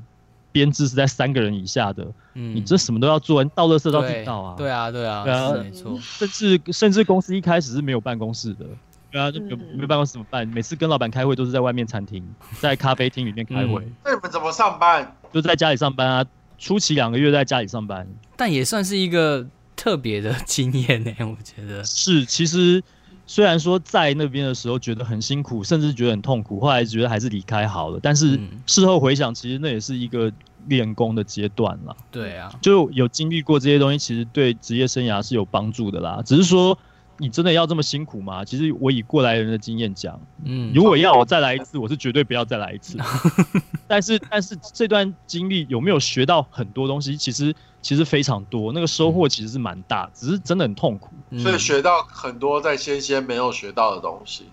[0.51, 8.65] 编制是在三个人以下的，嗯你这什么都要做，你倒垃圾都要自己倒啊，对啊对啊，对啊是没错，甚至甚至公司一开始是没有办公室的。
[9.11, 9.39] 对 啊，就
[9.75, 10.47] 没办公室怎么办？
[10.47, 12.23] 每次跟老板开会都是在外面餐厅，
[12.59, 15.15] 在咖啡厅里面开会，嗯那你们怎么上班？
[15.33, 16.25] 就在家里上班啊。
[16.61, 21.81] 初期两个月在家里上班，但也算是一个特别的经验呢，我觉得。
[21.85, 22.83] 是，其实
[23.29, 27.99] 虽然说在那边的时候觉得很辛苦，甚至觉得很痛苦，后来觉得还是离开好了。
[28.01, 30.33] 但是嗯事后回想，其实那也是一个
[30.65, 31.95] 练功的阶段啦。
[32.09, 36.23] 对啊，就有经历过这些东西，其实对职业生涯是有帮助的啦。
[36.25, 36.75] 只是说，
[37.17, 38.43] 你真的要这么辛苦吗？
[38.43, 42.97] 其实我以过来人的经验讲，嗯，如果要我再来一次，我是绝对不要再来一次。
[43.87, 47.15] 但是，但是这段经历有没有学到很多东西？
[47.15, 51.09] 其实其实非常多，那个收获其实是蛮大，只是真的很痛苦。
[51.31, 54.45] 嗯所以学到很多在仙仙没有学到的东西。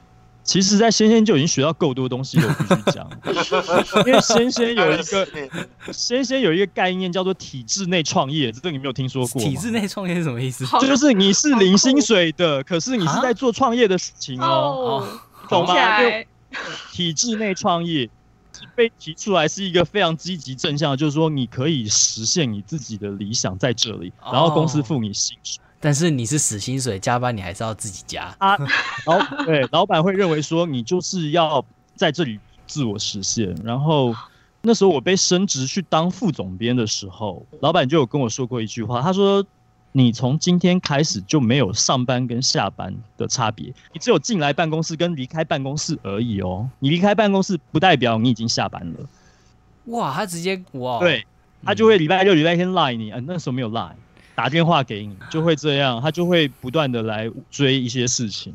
[0.44, 3.10] 其实，在仙仙就已经学到够多东西了，我必须讲。
[4.06, 5.28] 因为仙仙有一个
[5.92, 9.48] 仙仙有一个概念叫做体制内创业，这个你没有听说过吗？
[9.48, 10.64] 体制内创业是什么意思？
[10.78, 15.74] 这就是你是零薪水的，可是你是在做创业的事情哦，哦，懂吗？
[16.92, 18.08] 体制内创业
[18.74, 25.60] 被提出来是一个非常积极正向，就是说你可以实现你自己的理想在这里，然后公司付你薪水。
[25.78, 28.34] 但是你是死薪水，加班你还是要自己加。
[28.38, 28.56] 啊，
[29.06, 31.64] 然后对老板会认为说你就是要
[31.94, 33.54] 在这里自我实现。
[33.62, 34.14] 然后
[34.62, 39.44] 那时候我被升职去当副总编的时候，老板就有跟我说过一句话，他说
[39.96, 46.68] ：“你从今天开始就没有上班跟下班的差别，你只有进来办公室跟离开办公室而已哦。
[46.80, 49.08] 你离开办公室不代表你已经下班了。
[49.86, 51.24] 哇，他直接哇，对，
[51.64, 53.96] 他就会礼拜六、礼拜天赖你，嗯、那时候没有赖。”
[54.36, 58.54] 打电话给你就会这样，他就会不断的来追一些事情。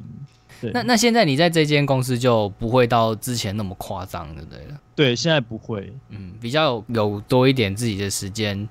[0.62, 4.80] 对，那那现在你在这间公司就不会到之前那么夸张，对不对了？
[4.96, 5.92] 对，现在不会。
[6.10, 8.70] 嗯，比较有有多一点自己的时间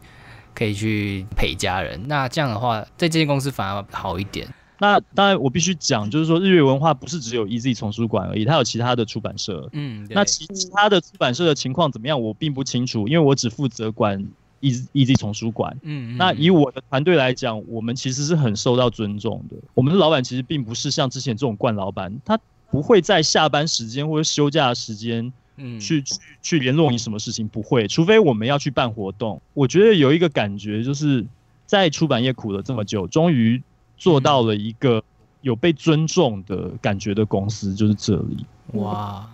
[0.61, 1.99] 可以去陪家人。
[2.07, 4.46] 那这样的话，在这间公司反而好一点。
[4.79, 9.66] 那当然，我必须讲，就是说日月文化不是只有 EZ 丛书馆而已，它有其他的出版社。
[9.73, 14.23] 嗯，那其其他的出版社的情况怎么样，我并不清楚，因为我只负责管
[14.61, 15.75] EZ EZ 丛书馆。
[15.81, 19.57] 嗯，嗯那以我的团队来讲，我们其实是很受到尊重的。
[19.73, 22.38] 我们的老板其实并不是像之前这种惯老板，他
[22.70, 29.40] 不会在下班时间或者休假时间嗯，去去去联络你什么事情，不会，除非我们要去办活动。
[29.53, 31.25] 我觉得有一个感觉就是
[31.66, 33.62] 在出版业苦了这么久，终于
[33.96, 35.03] 做到了一个
[35.42, 38.46] 有被尊重的感觉的公司，就是这里。
[38.73, 39.29] 哇，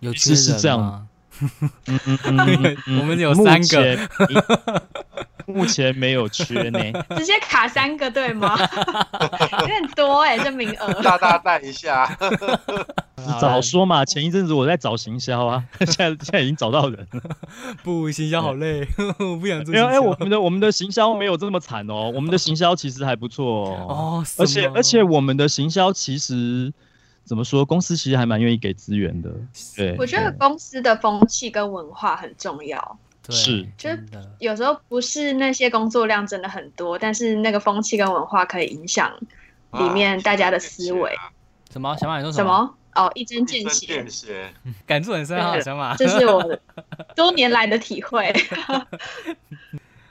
[0.00, 1.05] 有其实是这样
[2.86, 4.08] 我们有三个目前
[5.46, 6.78] 目前没有缺呢。
[7.16, 8.56] 直接卡三个对吗？
[9.60, 10.92] 有点多哎、这名额。
[11.02, 12.16] 大大带一下，
[13.40, 14.04] 早说嘛！
[14.04, 17.20] 前一阵子我在找行销啊，现在现在已经找到人了。
[17.84, 18.86] 不，行销好累，
[19.18, 23.86] 我不想做没有，哎、我们的我们的行销没有这么惨哦，我们的行销其实还不错哦。
[23.88, 26.72] 哦，而且而且我们的行销其实
[27.26, 29.30] 怎么说，公司其实还蛮愿意给资源的。
[29.76, 32.98] 对，我觉得公司的风气跟文化很重要。
[33.22, 34.06] 对是就是
[34.38, 39.12] 有时候不是那些工作量真的很多，但是那个风气跟文化可以影响
[39.72, 41.12] 里面大家的思维。
[41.72, 41.96] 什么？
[41.98, 42.72] 小马你说什么？
[42.94, 44.54] 哦，一针一见血针见，血，
[44.86, 45.96] 感触很深啊，对小马。
[45.96, 46.58] 这是我
[47.16, 48.32] 多年来的体会。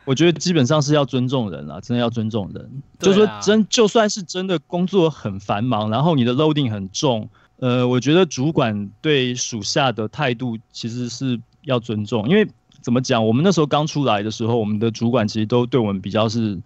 [0.05, 2.81] 我觉得基本上是要尊重人啦，真的要尊重人。
[2.99, 12.47] 就是说真，就算是真的工作很繁忙，然后你的 loading 很重，呃，我觉得主管对属下的态度其实是要尊重，因为
[12.81, 16.57] 怎么讲，我们那时候刚出来的时候，我们的主管其实都对我们比较是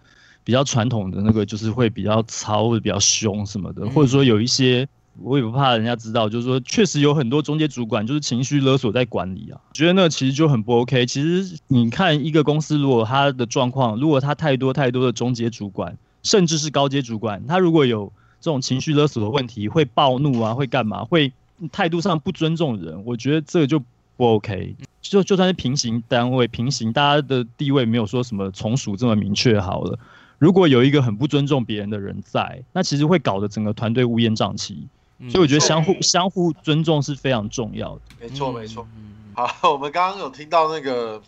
[0.44, 4.86] 比较传统的那个，就是会比较糙或者比较凶什么的，嗯或者说有一些。
[5.22, 11.04] 我也不怕人家知道，就是说，确实有很多中介主管就是情绪勒索在管理啊，觉得那其实就很不 OK。
[11.06, 21.32] 其实你看一个公司，如果他的状况，如果他太多太多的中介主管，甚至是高阶主管，他如果有这种情绪勒索的问题，会暴怒啊，会干嘛，会
[21.70, 23.82] 态度上不尊重人，我觉得这个就
[24.16, 24.74] 不 OK。
[25.02, 29.98] 就就算是平行单位，平行大家的地位没有说什么从属这么明确好了。
[30.38, 34.86] 如果有一个很不尊重别人的人在，那其实会搞得整个团队乌烟瘴气。
[35.20, 38.00] 嗯所以我觉得相互对相互尊重是非常重要的。
[38.18, 38.86] 没错没错。。
[39.34, 41.22] 好，我们刚刚有听到那个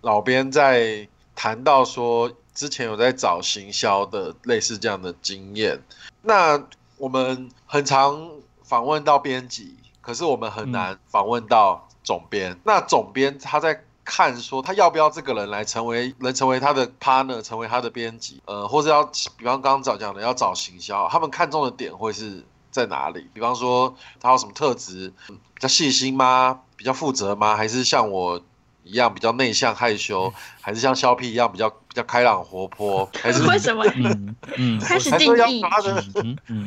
[0.00, 5.80] 老编在谈到说，之前有在找行销的类似这样的经验。
[6.22, 6.62] 那
[6.96, 8.30] 我们很常
[8.62, 12.58] 访问到编辑，可是我们很难访问到总编。
[12.64, 19.04] 那总编他在看说他要不要这个人来成为能成为他的 partner，成为他的编辑，呃，或者要
[19.36, 23.24] 比方刚刚早讲的要找行销，他们看中的点会是在哪里？
[23.32, 26.58] 比方说他有什么特质，嗯比较细心吗？
[26.76, 27.54] 比较负责吗？
[27.56, 28.42] 还是像我
[28.82, 30.34] 一样比较内向害羞？
[30.60, 33.08] 还是像肖 P 一样比较比较开朗活泼？
[33.22, 36.04] 还是 为什么嗯嗯 开始还是定义看他的。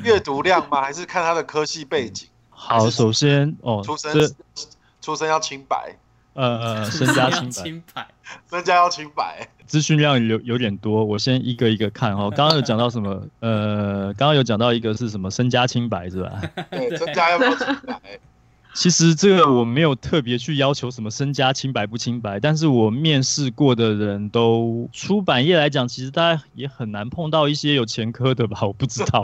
[0.02, 0.82] 阅读量吗？
[0.82, 2.30] 还是看他的科系背景？
[2.50, 4.13] 好，首先哦，出生
[5.02, 5.98] 出生要清白，
[6.34, 8.08] 呃呃， 身家清白。
[8.50, 9.50] 身家要清白。
[9.67, 12.32] 资讯量有有点多，我先一个一个看哦。
[12.36, 13.21] 刚刚有讲到什么？
[13.41, 16.41] 呃，刚刚有讲到一个是什么身家清白是吧？
[16.71, 18.01] 对，身家要不要清白？
[18.73, 28.60] 其实这个我没有特别去要求什么身家清白不清白，但是我面试过的人都出版业来讲，其实大家也很难碰到一些有前科的吧？
[28.62, 29.23] 我不知道，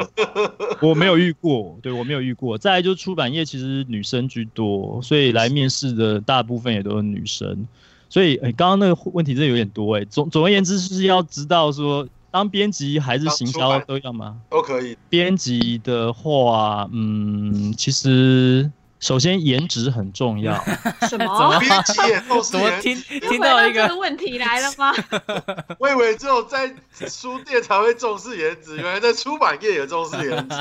[0.81, 2.57] 我没有遇过，对我没有遇过。
[2.57, 7.67] 再来就是出版业其实女生居多，所以来面试的大部分也都是女生，
[8.13, 10.05] 所以诶刚刚那个问题真的有点多哎。
[10.05, 14.37] 总总而言之，是要知道说，当编辑还是行销都要吗？
[14.51, 14.95] 都可以。
[15.09, 20.53] 编辑的话，嗯，其实首先颜值很重要。
[21.09, 21.57] 什么？
[21.59, 24.93] 编辑也都是人， 怎么听又听到一个问题来了吗？
[25.81, 26.71] 我以为只有在
[27.09, 30.55] 书店才会重视颜值，原来在出版业也重视颜值。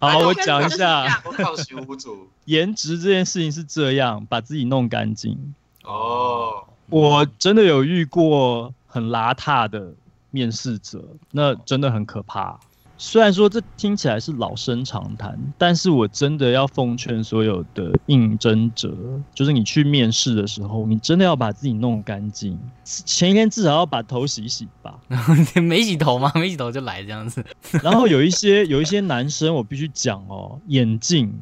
[0.00, 2.26] 好，我跟讲一下我抗习无阻。
[2.46, 5.54] 颜值这件事情是这样，把自己弄干净。
[5.82, 9.92] 哦，我真的有遇过很邋遢的
[10.30, 12.58] 面试者，那真的很可怕。
[12.96, 18.96] 虽然说这听起来是老生常谈，但是我真的要奉劝所有的应征者，
[19.34, 24.96] 就是你去面试的时候，你真的要把自己弄干净，前一天至少要把头洗洗吧。
[25.60, 26.30] 没洗头吗？
[26.36, 27.44] 没洗头就来这样子。
[27.82, 31.36] 然后有一些有一些男生，我必须讲哦，眼镜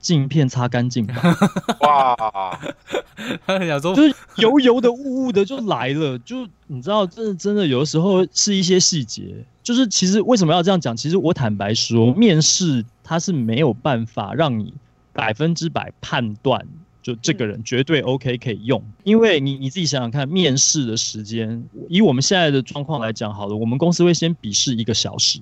[0.00, 1.14] 镜片擦干净吧，
[1.80, 2.58] 哇，
[3.46, 10.96] 想 说就是油油的雾雾的就来了，就你知道，真的真的有的时候是一些细节，就是其实为什么要这样讲？
[10.96, 14.72] 其实我坦白说，面试它是没有办法让你
[15.12, 16.66] 百分之百判断。
[17.00, 25.40] 就这个人绝对 OK 可以用，因为你你自己想想看，面试的时间，以我们现在的状况来讲好了，我们公司会先笔试一个小时，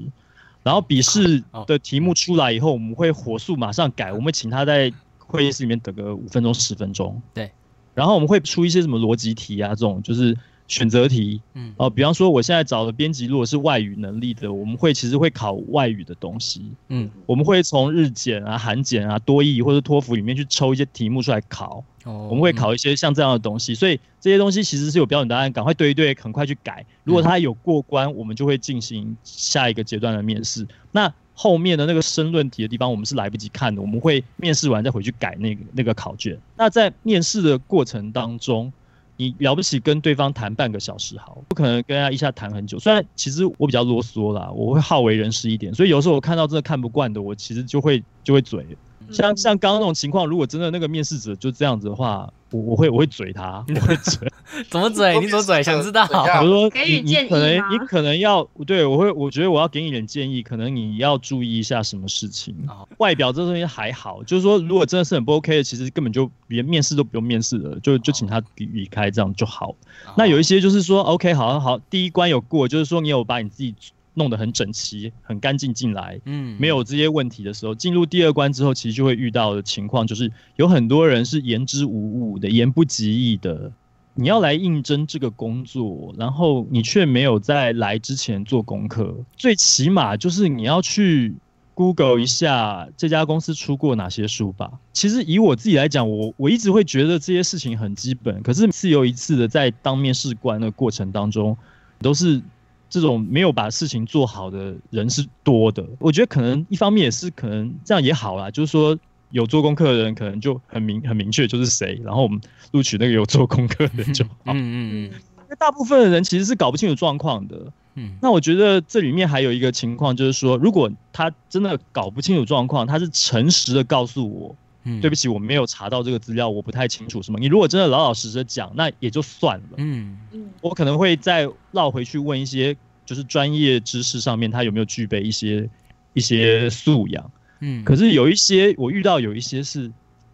[0.67, 7.23] 然后笔试的题目出来以后，我们会火速马上改，我们会请他在会议室里面等个五分钟十分钟。
[7.33, 7.53] 对，
[7.95, 10.37] 然后我们会出一些什么逻辑题啊，这种就是
[10.69, 11.73] 选择题，嗯。
[11.77, 22.29] 哦、比方说我现在找的编辑如果是外语能力的，我们会其实会考外语的东西，嗯，我们会从日检啊、韩检啊、多译或者托福里面去抽一些题目出来考，哦。
[22.29, 26.85] 我们会考一些像这样的东西，所以这些东西其实是有标准答案，赶快对一对，很快去改。
[27.05, 30.67] 如果它有过关，我们就会进行下一个阶段的面试。
[30.93, 36.39] 那后面的那个申论题的地方，我们是来不及看的，我们会面试完再回去改那个那个考卷。
[36.57, 38.73] 那在面试的过程当中，
[39.17, 42.79] 你了不起跟对方谈半个小时好，不可能跟他一下谈很久。
[42.79, 48.67] 虽然其实我比较啰嗦啦，我会好为人师一点，所以有时候我看到真的看不惯的，我其实就会就会嘴。
[49.13, 54.31] 像嗯像刚刚那种情况，如果真的那个面试者就这样子的话，我我会我会嘴他，我会嘴。
[54.71, 55.19] 怎么嘴？
[55.21, 55.63] 你怎么嘴？
[55.63, 56.07] 想知道？
[56.11, 62.55] 我说给你建议你可能你可能要对我会我觉得我要给你点建议，可能你要注意一下什么事情。
[62.69, 69.75] 哦 外表这东西还好，就是说如果真的是很不 OK 的，其实根本就连面试都不用面试了，就就请他离离开这样就好。
[70.17, 73.75] 那有一些就是说 OK 好好，第一关有过，就是说你有把你自己
[74.17, 83.71] 弄得很整齐、很干净进来，嗯没有这些问题的时候，进入第二关之后，其实就会遇到的情况就是有很多人是言之无物的、言不及义的。
[84.19, 91.35] 你要来应征这个工作，然后你却没有在来之前做功课，最起码就是你要去
[91.75, 94.71] Google 一下这家公司出过哪些书吧。
[94.95, 101.55] 其实以我自己来讲，我我一直会觉得这些事情很基本，可是一次又一次的在当面试官的过程当中，
[102.01, 102.41] 都是
[102.89, 105.85] 这种没有把事情做好的人是多的。
[105.99, 108.99] 我觉得可能一方面也是可能这样也好啦，就是说
[109.31, 112.41] 有做功课的人可能就很明很明确就是谁，然后我们
[112.73, 114.31] 录取那个有做功课的人就好。
[114.47, 117.73] 嗯嗯嗯因为大部分的人其实是搞不清楚状况的。
[117.99, 127.39] 嗯那我觉得这里面还有一个情况，就是说，如果他真的搞不清楚状况，他是诚实的告诉我，嗯对不起，我没有查到这个资料，我不太清楚什么。
[127.39, 129.69] 你如果真的老老实实的讲，那也就算了。
[129.79, 135.69] 嗯嗯我可能会再绕回去问一些，就是专业知识上面他有没有具备一些
[136.13, 137.31] 一些素养。
[137.61, 139.91] 嗯，可是有一些我遇到有一些是，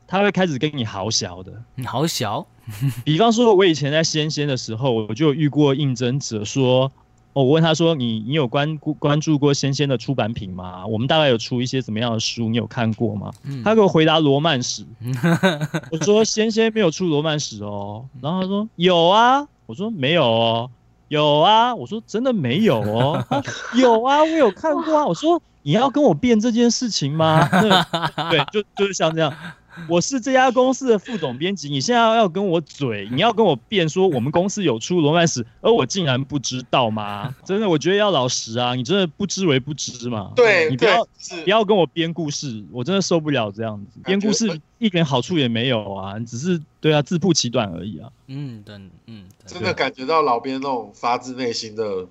[0.06, 1.52] 他会开始跟你豪小的。
[1.74, 2.46] 你好小，
[3.04, 6.90] 比方说，我以前在仙仙的时候，我就遇过应征者说，
[7.32, 10.84] 哦，我问他说，你你有关关注过仙仙的出版品吗？
[10.86, 13.30] 我们大概有出一些怎么样的书，你有看过吗？
[13.44, 14.84] 嗯他给我回答罗曼史，
[15.92, 20.70] 我说仙仙没有出罗曼史哦，然后他说有啊，我说没有哦，
[21.08, 23.42] 有啊，我说真的没有哦， 他
[23.74, 27.46] 有啊，我有看过啊，我说你要跟我辩这件事情吗？
[28.30, 29.32] 对，就就是像这样。
[29.88, 37.34] 我是这家公司的副总编辑，你现在要跟我嘴，你要跟我辩说我们公司有出罗曼史，而我竟然不知道吗？
[37.44, 40.32] 真的，我觉得要老实啊，你真的不知为不知嘛。
[40.36, 41.06] 对对你不要
[41.44, 44.00] 不要跟我编故事，我真的受不了这样子。
[44.04, 48.10] 编故事一点好处也没有啊，只是对啊自曝其短而已啊。
[48.26, 52.06] 嗯等嗯真的感觉到老编那种发自内心的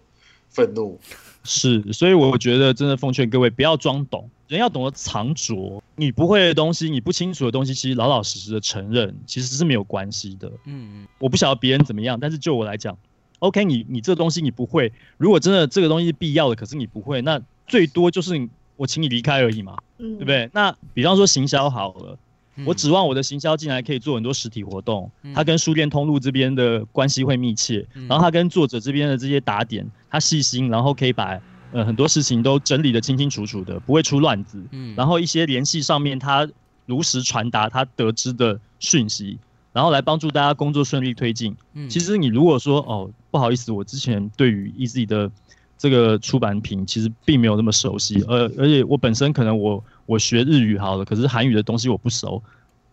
[0.50, 1.00] 愤怒。
[1.44, 5.82] 是，所以我觉得真的奉劝各位不要装懂，人要懂得藏拙。
[5.96, 10.52] 你不会的东西，你不清楚的东西，其实老老实实的承认，其实是没有关系的。
[10.66, 12.98] 嗯我不晓得别人怎么样，但是就我来讲
[13.40, 20.50] ，OK，你你这东西你不会，如果真的这个东西是必要的，可是你不会，那最多就是我请你离开而已嘛，嗯，对不对？
[20.54, 22.18] 那比方说行销好了。
[22.58, 31.40] 嗯，我指望我的行销进来可以做很多实体活动，嗯他跟书店通路这边的关系会密切，嗯然后他跟作者这边的这些打点，他细心，然后可以把
[31.72, 34.64] 呃很多事情都整理的清清楚楚的，不会出乱子。
[34.72, 36.48] 嗯然后一些联系上面，他
[36.86, 39.38] 如实传达他得知的讯息，
[39.74, 41.56] 然后来帮助大家工作顺利推进。
[41.74, 45.32] 嗯其实你如果说哦不好意思，我之前对于 Easy 的
[45.78, 52.44] 这个出版品其实并没有那么熟悉，而而且我本身可能我我学日语好了，可是韩语的东西我不熟，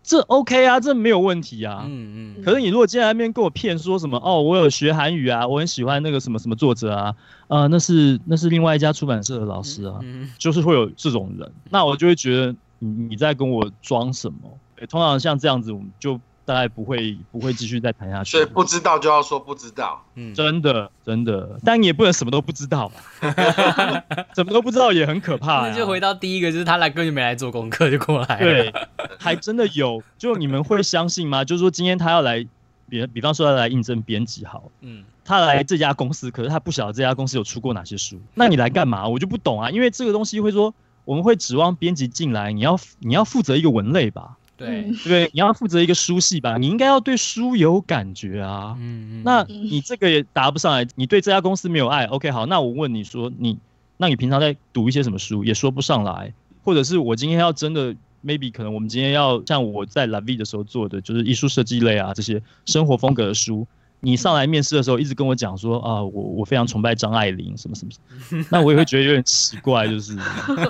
[0.09, 1.83] 这 OK 啊，这没有问题啊。
[1.87, 7.15] 嗯嗯可是你如果今天在那边跟我骗说什么哦，我有学韩语啊，我很喜欢那个什么什么作者啊，
[7.47, 14.39] 呃，那是那是另外一家出版社的老师啊，嗯 就是会有这种人，那我就会觉得你你在跟我装什么？
[14.75, 16.19] 对通常像这样子，我们就
[16.49, 18.45] 大概不会不会继续再谈下去所以。
[18.45, 20.03] 不知道就要说不知道。
[20.15, 22.91] 嗯真的真的，但你也不能什么都不知道，
[24.33, 25.69] 什么都不知道也很可怕呀。
[25.69, 28.73] 那就回到第一个，就是他来根本就没来做功课就过来了，对，
[29.19, 31.45] 还真的有，就你们会相信吗？
[31.45, 32.43] 就是说今天他要来，
[32.89, 39.07] 比比方说要来应征编辑好，嗯他来这家公司，可是他不晓得这家公司有出过哪些书，那你来干嘛？
[39.07, 40.73] 我就不懂啊，因为这个东西会说，
[41.05, 45.29] 我们会指望编辑进来，你要你要负责一个文类吧，对，嗯对不对？
[45.33, 48.75] 你要负责一个书系吧，你应该要对书有感觉啊。
[48.79, 53.57] 嗯嗯那你这个也答不上来，你对这家公司没有爱，OK，好，那我问你说，你
[53.97, 56.33] 那你平常在读一些什么书，也说不上来，
[56.63, 63.65] 或者是我今天要真的，maybe 可能我们今天要像我在 La V 的时候做的，就是艺术设计类啊这些生活风格的书，
[64.01, 70.17] 你上来面试的时候一直跟我讲说啊，我我非常崇拜张爱玲什么什么什么， 那我也会觉得有点奇怪，就是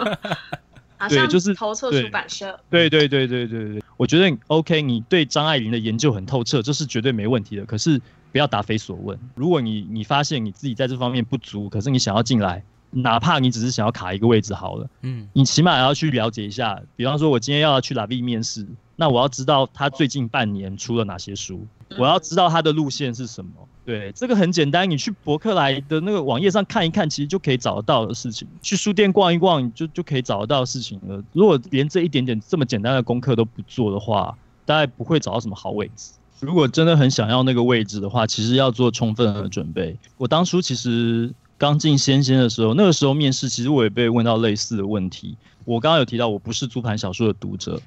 [0.99, 7.65] 好像对就是投错对出版社，对对对对对对，我觉得 OK，你对张爱玲的研究很透彻，这是绝对没问题的。
[7.65, 7.99] 可是
[8.31, 9.17] 不要答非所问。
[9.33, 16.79] 如果你你发现你自己在这方面不足，可是你想要进来，哪怕你只是想要卡一个位置好了，嗯你起码要去了解一下。
[16.97, 21.65] 比方说，我今天要去拉 B 面试，那我要知道他最近半年出了哪些书，
[21.97, 23.51] 我要知道他的路线是什么。
[23.89, 28.47] 对，这个很简单，你去博客来的那个网页上看一看，其实就可以找得到的事情。
[28.61, 31.23] 去书店逛一逛，就就可以找得到事情了。
[31.33, 36.11] 如果连这一点点这么简单的功课都不做的话，大概不会找到什么好位置。
[36.39, 39.97] 如果真的很想要那个位置的话，其实要做充分的准备。
[40.17, 45.35] 我当初其实刚进仙仙的时候，那个时候面试，其实我也被问到类似的问题。
[45.69, 47.79] 我刚刚有提到，我不是租盘小说的读者，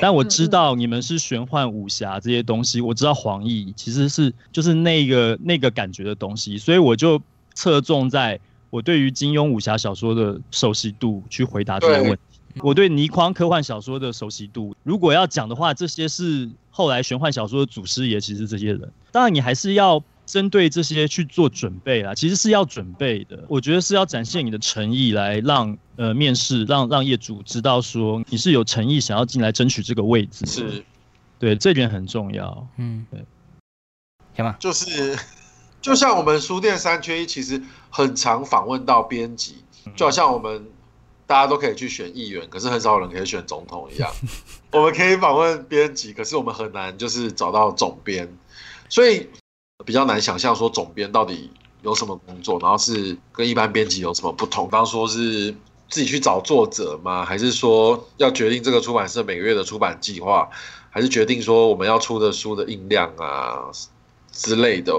[0.00, 7.20] 但我知道你们是玄幻武侠这些东西，我知道黄奕其实是就是那个那个感觉的东西，所以我就
[7.52, 12.60] 侧重在我对于金庸武侠小说的熟悉度去回答这些问题。
[12.62, 23.42] 我对倪匡科幻小说的熟悉度，如果要讲的话，这些是后来玄幻小说的祖师爷，其实这些人，当然你还是要针对这些去做准备啦，其实是要准备的。
[23.48, 30.44] 我觉得是要展现你的诚意，来让呃面试让让业主知道说你是有诚意想要进来争取这个位置。
[30.44, 30.84] 是，
[31.38, 32.68] 对，这点很重要。
[32.76, 33.24] 嗯对，
[34.36, 35.18] 行吧，就是，
[35.80, 39.64] 就像我们书店三缺一，其实很常访问到编辑，
[39.96, 40.66] 就好像我们
[41.26, 44.12] 大家都可以去选议员，可是很少有人可以选总统一样。
[44.72, 48.28] 我们可以访问编辑，可是我们很难就是找到总编，
[48.90, 49.26] 所以
[49.84, 51.50] 比较难想象说总编到底
[51.82, 54.68] 有什么工作，然后是跟一般编辑有什么不同。
[54.68, 55.54] 刚说是
[55.88, 57.24] 自己去找作者吗？
[57.24, 60.48] 还是说要决定这个出版社每个月的出版计划？
[60.90, 63.70] 还是决定说我们要出的书的印量啊
[64.32, 64.92] 之类的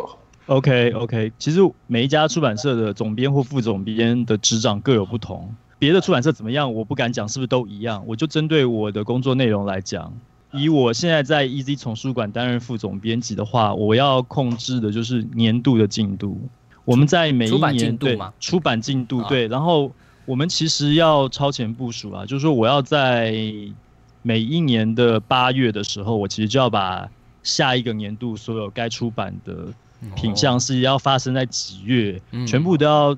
[0.46, 5.54] ？OK OK，其实每一家出版社的总编或副总编的职掌各有不同。
[5.78, 8.04] 别的出版社怎么样，我不敢讲是不是都一样。
[8.08, 10.14] 我就针对我的工作内容来讲，
[10.52, 16.40] 以我现在在 EZ 丛书馆担任副总编辑的话，我要控制的就是年度的进度。
[16.86, 19.30] 我们在每一年对出版进度啊。
[19.30, 19.92] 对，然后
[20.26, 23.34] 我们其实要超前部署啊，就是说我要在
[24.24, 27.08] 每一年的八月的时候，我其实就要把
[27.44, 29.68] 下一个年度所有该出版的
[30.16, 32.48] 品相是要发生在几月，嗯。
[32.48, 33.16] 全部都要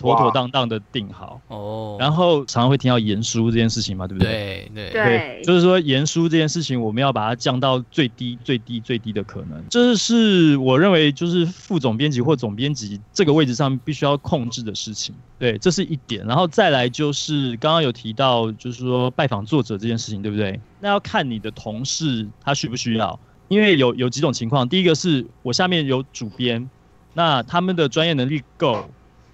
[0.00, 1.40] 妥妥当当的定好。
[1.48, 4.70] 哦，然后常常会听到言书这件事情嘛，对不对？
[4.74, 9.62] 对对对就是说言书这件事情，我们要把它降到最低、最低、最低的可能。
[9.68, 15.14] 这是我认为就是副总编辑或总编辑这个位置上必须要控制的事情。
[15.38, 16.26] 对，这是一点。
[16.26, 20.58] 然后再来就是刚刚有提到，就是说拜访作者这件事情，对不对？
[20.80, 24.68] 那要看你的同事他需不需要，因为有有几种情况。
[24.68, 26.68] 第一个是我下面有主编，
[27.14, 28.88] 那他们的专业能力够。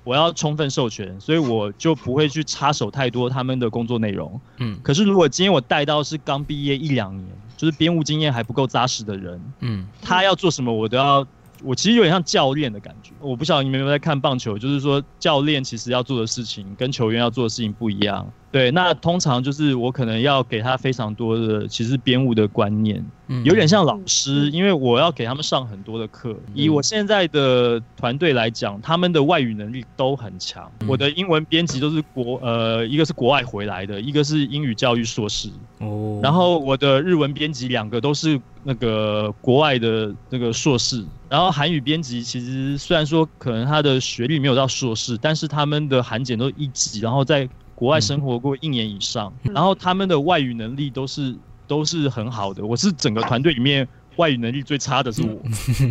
[0.06, 4.40] 我要充分授权，所以我就不会去插手太多他们的工作内容。
[4.58, 7.26] 嗯可是如果今天我带到是刚毕业一两年，
[7.56, 11.26] 就是编务经验还不够扎实的人，嗯他要做什么我都要，
[11.64, 13.10] 我其实有点像教练的感觉。
[13.18, 18.30] 我不晓得你们有没有在看棒球，就是说教练其实要做的事情跟球员要做的事情不一样。
[18.52, 26.34] 对，那通常就是我可能要给他非常多的其实编务的观念，嗯有点像老师，因为我要给他们上很多的课。
[26.54, 30.70] 以我现在的团队来讲，他们的外语能力都很强。
[30.80, 35.50] 嗯我的英文编辑都是国呃，一个是国外回来的，一个是英语教育硕士。
[35.80, 47.46] 哦，然后我的日文编辑两个都是那个国外的那个硕士，然后韩语编辑其实虽然说可能他的学历没有到硕士，但是他们的韩检都一级，然后在
[47.76, 51.36] 国外生活过一年以上，嗯然后他们的外语能力都是
[51.68, 52.66] 都是很好的。
[52.66, 55.38] 我是整个团队里面外语能力最差的是我，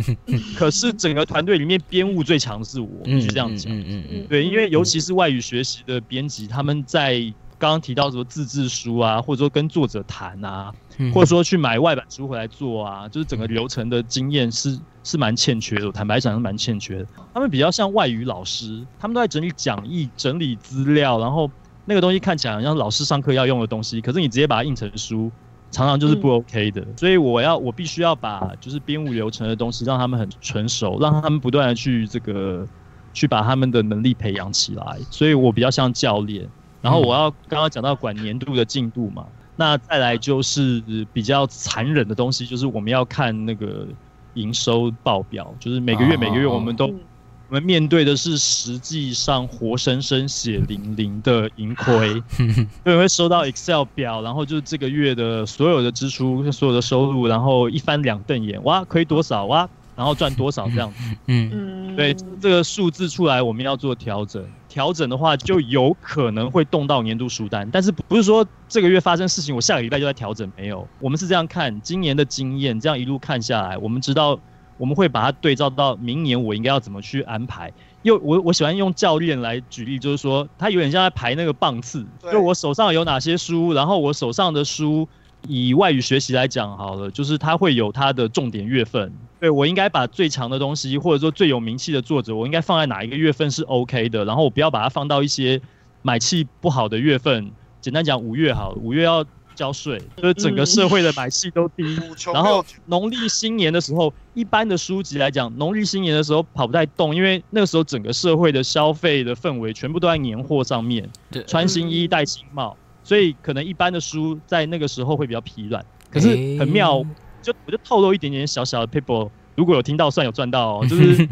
[0.58, 3.72] 可是整个团队里面编务最强的是我，必须这样讲。
[3.72, 7.20] 嗯嗯嗯对，因为尤其是外语学习的编辑，他们在
[7.58, 15.86] 刚刚提到什么自制书啊，或者说跟作者谈啊，嗯，或者说去买外版书回来做啊，就是整个流程的经验是是蛮欠缺的。
[15.86, 17.06] 我坦白讲是蛮欠缺的。
[17.32, 21.48] 他们比较像外语老师，他们都在整理讲义、整理资料，然后
[21.86, 25.32] 那个东西看起来好像老师上课要用的东西，可是你直接把它印成书。
[25.72, 32.66] 常常就是不 OK 的，所以我要我必须要把就是编务流程的东西让他们很纯熟，让他们不断的去这个
[33.12, 34.96] 去把他们的能力培养起来。
[35.10, 36.48] 所以我比较像教练，
[36.80, 39.26] 然后我要刚刚讲到管年度的进度嘛，
[39.56, 40.80] 那再来就是
[41.12, 43.86] 比较残忍的东西，就是我们要看那个
[44.34, 47.00] 营收报表，就是每个月哦每个月我们都嗯
[47.48, 52.20] 我们面对的是实际上活生生血淋淋的盈亏，
[52.82, 59.44] 所以会收到 Excel 表，然后就是这个月的所有的支出、所有的收入，然后一翻两瞪眼，哇，亏多少？
[59.46, 60.98] 哇，然后赚多少这样子。
[61.26, 64.44] 嗯嗯，对，这个数字出来，我们要做调整。
[64.68, 70.50] 调整的话，就有可能会动到年度书单，但是不是说这个月发生事情，我下个礼拜就在调整？
[70.54, 74.38] 没有，我们是这样看今年的经验，这样一路看下来，我们知道
[74.78, 77.72] 我们会把它对照到明年我应该要怎么去安排。
[78.02, 85.08] 又我我喜欢用教练来举例，就是说他有点像在排那个棒次，就我手上有哪些书，然后我手上的书。
[85.48, 89.12] 以外语学习来讲好了，就是它会有它的重点月份。
[89.38, 95.60] 对我应该把最强的东西，或者说最有名气的作者，我应该放在哪一个月份是 OK 的，然后我不要把它放到一些
[96.02, 97.52] 买气不好的月份。
[97.80, 99.24] 简单讲，五月好了，五月要
[99.56, 101.98] 交税，就是整个社会的买气都低。
[102.32, 111.42] 然后农历新年的时候，一般的书籍来讲，农历新年的时候跑不太动，因为那个时候整个社会的消费的氛围全部都在年货上面，对。
[111.44, 115.84] 穿新衣戴新帽，所以可能一般的书在那个时候会比较疲软。
[116.10, 116.28] 可是
[116.58, 117.02] 很妙，
[117.42, 121.22] 就我就透露一点点小小的 people，如果有听到算有赚到哦，就是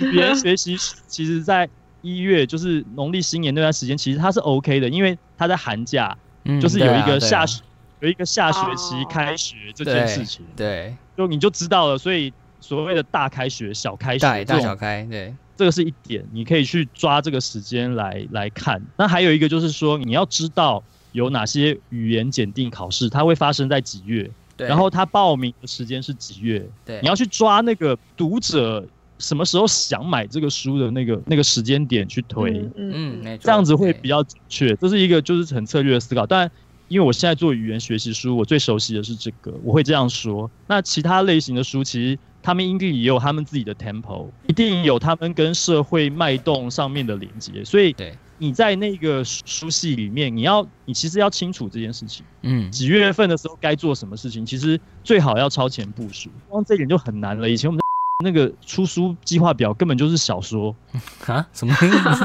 [0.00, 0.76] 语言学习
[1.06, 1.68] 其实在
[2.00, 7.06] 一月就是农历新年那段时间，其实它是 OK 的，因为它在寒假，嗯就是有一对啊啊。
[7.06, 7.62] 个下学、
[8.02, 11.96] 有一个下学期哦开学这件事情，对就你就知道了。
[11.96, 18.82] 所以所谓的大开学、小开学大大小开，对，这个是一点，你可以去抓这个时间来来看。
[18.96, 20.82] 那还有一个就是说，你要知道
[21.12, 28.84] 有哪些语言检定考试，它会发生在几月，对然后它报名的时间是几月，对你要去抓那个读者
[29.18, 34.74] 什么时候想买这个书的那个那个时间点去推，嗯嗯，没错，这样子会比较准确。
[34.74, 36.50] 这是一个就是很策略的思考，但。
[36.92, 40.50] 因为我现在做语言学习书，我最熟悉的是这个，我会这样说。
[40.66, 47.64] 那其他类型的书，其实他们应该也有他们自己的 tempo，一定有他们跟社会脉动上面的连接。
[47.64, 56.28] 所以对，你在那个书系里面，你要你其实要清楚这件事情，嗯几月份的时候该做什么事情，其实最好要超前部署。
[56.46, 57.48] 光这一点就很难了。
[57.48, 57.81] 以前我们
[58.22, 60.74] 那个出书计划表根本就是小说，
[61.26, 61.74] 啊，什么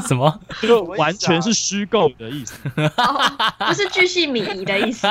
[0.06, 0.40] 什么？
[0.62, 2.54] 就完全是虚构的意思。
[2.76, 5.06] 哦，不是巨细靡遗的意思。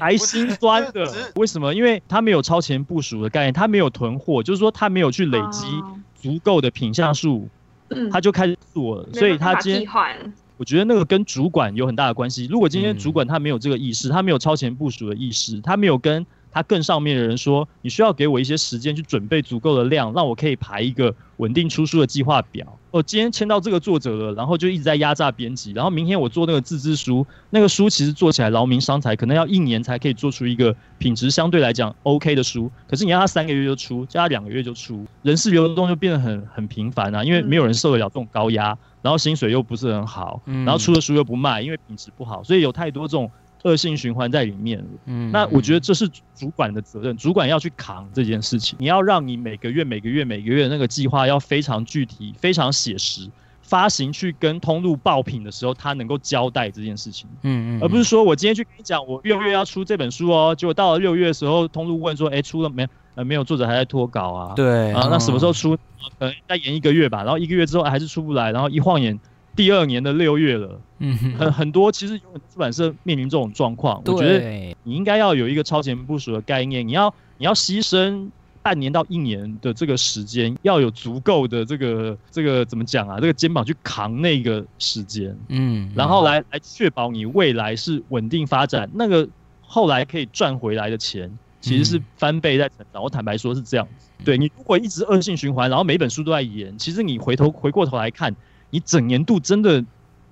[0.00, 1.12] 还心酸的。
[1.36, 1.74] 为什么？
[1.74, 7.48] 因为他没有超前部署的概念，他没有囤货，就是说他没有去累积哦足够的品项数，
[7.90, 9.08] 嗯他就开始做了。
[9.12, 12.46] 所以他今天，我觉得那个跟主管有很大的关系。
[12.50, 16.26] 如果今天嗯主管他没有这个意识，他没有超前部署的意识，他没有跟
[16.58, 22.66] 他更上面的人说，你需要给我一些时间去准备足够的量，让我可以排一个稳定出书的计划表。
[22.90, 32.70] 我今天签到这个作者了，然后就一直在压榨编辑，然后明天我做那个自制书，那个书其实做起来劳民伤财，可能要一年才可以做出一个品质相对来讲 OK 的书。
[32.88, 43.30] 可是你让他三个月就出，叫他两个月就出，人事流动就变得很很频繁啊，因为没有人受得了这种高压，然后薪水又不是很好，嗯然后出的书又不卖，因为品质不好，所以有太多这种
[43.68, 44.84] 恶性循环在里面了。
[45.06, 48.78] 嗯那我觉得这是主管的责任，主管要去扛这件事情。
[48.80, 53.28] 你要让你每个月、每个月、每个月那个计划要非常具体、非常写实，
[53.62, 62.88] 发行去跟通路爆品的时候，他能够交代这件事情，嗯嗯，而不是说我今天去跟你讲，我六月要出这本书哦，结果到了六月的时候，通路问说，哎，出了没？
[63.14, 64.52] 呃，没有，作者还在脱稿啊。
[64.54, 65.76] 对啊，那什么时候嗯出？
[66.20, 69.18] 可能再延一个月吧，然后一个月之后还是出不来，然后一晃眼
[69.58, 70.80] 第二年的六月了。
[71.00, 78.28] 嗯很很多其实有出版社面临这种状况，我觉得，你应该要有一个超前部署的概念，你要你要牺牲
[78.62, 83.18] 半年到一年的这个时间，要有足够的这个这个怎么讲啊？
[83.20, 89.28] 这个肩膀去扛那个时间，嗯，然后来来确保你未来是稳定发展，那个
[89.60, 91.36] 后来可以赚回来的钱。
[91.60, 94.08] 其实是嗯翻倍在成长，我坦白说是这样子。
[94.24, 98.34] 对你如果一直恶性循环，然后每本书都在演，其实你回头回过头来看，
[98.70, 99.84] 你整年度真的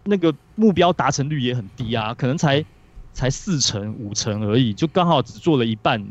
[0.04, 2.64] 那个目标达成率也很低啊，可能才
[3.12, 6.04] 才四成五成而已，就刚好只做了一半。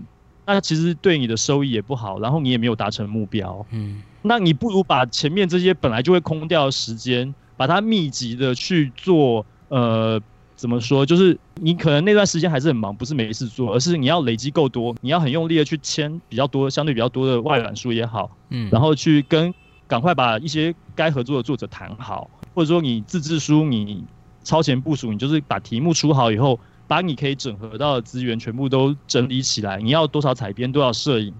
[0.48, 3.66] 那其实对你的收益也不好，然后你也没有达成目标。
[3.72, 10.20] 嗯那你不如把前面这些本来就会空掉的时间，把它密集的去做，呃，
[10.56, 11.06] 怎么说？
[11.06, 19.54] 就是你可能那段时间还是很忙，不是没事做，而是你要累积够多，你要很用力的去签比较多、相对比较多的外揽书也好，嗯，然后去跟
[19.88, 24.04] 赶快把一些该合作的作者谈好，或者说你自制书你
[24.44, 31.34] 超前部署，你就是把题目出好以后，把你可以整合到的资源全部都整理起来，你要多少采编、多少摄影，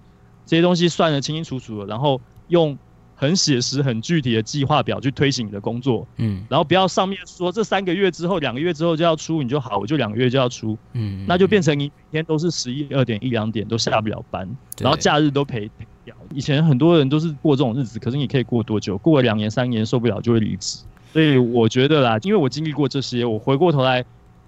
[0.44, 2.76] 这些东西算得清清楚楚的，然后用
[3.14, 6.44] 很写实、很具体的计划表去推行你的工作，嗯。
[6.50, 14.48] 然后不要上面说这三个月之后、两个月之后就要出，你就好，我就两个月就要出，嗯，那就变成你每天都是十一二点、一两点都下不了班，
[14.80, 16.16] 然后假日都陪陪掉。
[16.32, 18.96] 以前很多人都是过这种日子，可是你可以过多久？
[18.96, 20.78] 过了两年、三年受不了就会离职。
[21.12, 24.04] 所以我觉得啦，因为我经历过这些，我回过头来，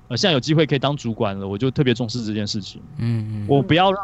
[0.08, 2.80] 呃，现在有机会可以当主管了，我就特别重视这件事情。
[2.98, 4.00] 嗯嗯我不要让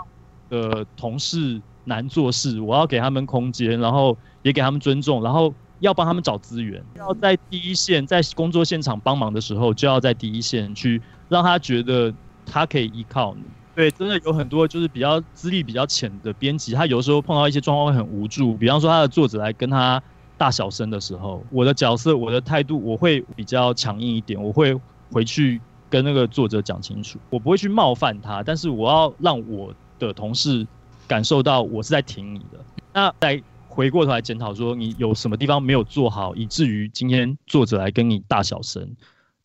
[0.51, 12.13] 呃同事难做事，我要给他们空间，然后也给他们尊重，然后要帮他们找资源，要在第一线，在工作现场帮忙的时候，就要在第一线去让他觉得
[12.47, 13.43] 他可以依靠你。
[13.75, 18.55] 对，真的有很多就是比较资历比较浅的编辑，他有时候碰到一些状况会很无助。
[18.57, 20.01] 比方说他的作者来跟他
[20.39, 24.79] 大小声的时候，我的角色、我的态度，我会比较强硬一点，我会
[25.11, 25.61] 回去
[25.91, 30.67] 跟那个作者讲清楚，我不会去冒犯他，但是我要让我的同事
[31.07, 32.59] 感受到我是在挺你的。
[32.93, 38.89] 那再回过头来检讨说，你有什么地方没有做好，以至于今天作者来跟你大小声，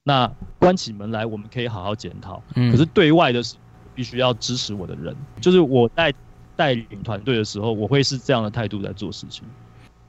[0.04, 2.42] 那关起门来我们可以好好检讨。
[2.56, 3.42] 嗯可是对外的
[4.00, 6.14] 必须要支持我的人，就是我在
[6.56, 9.44] 带领团队的时候，我会是这样的态度在做事情。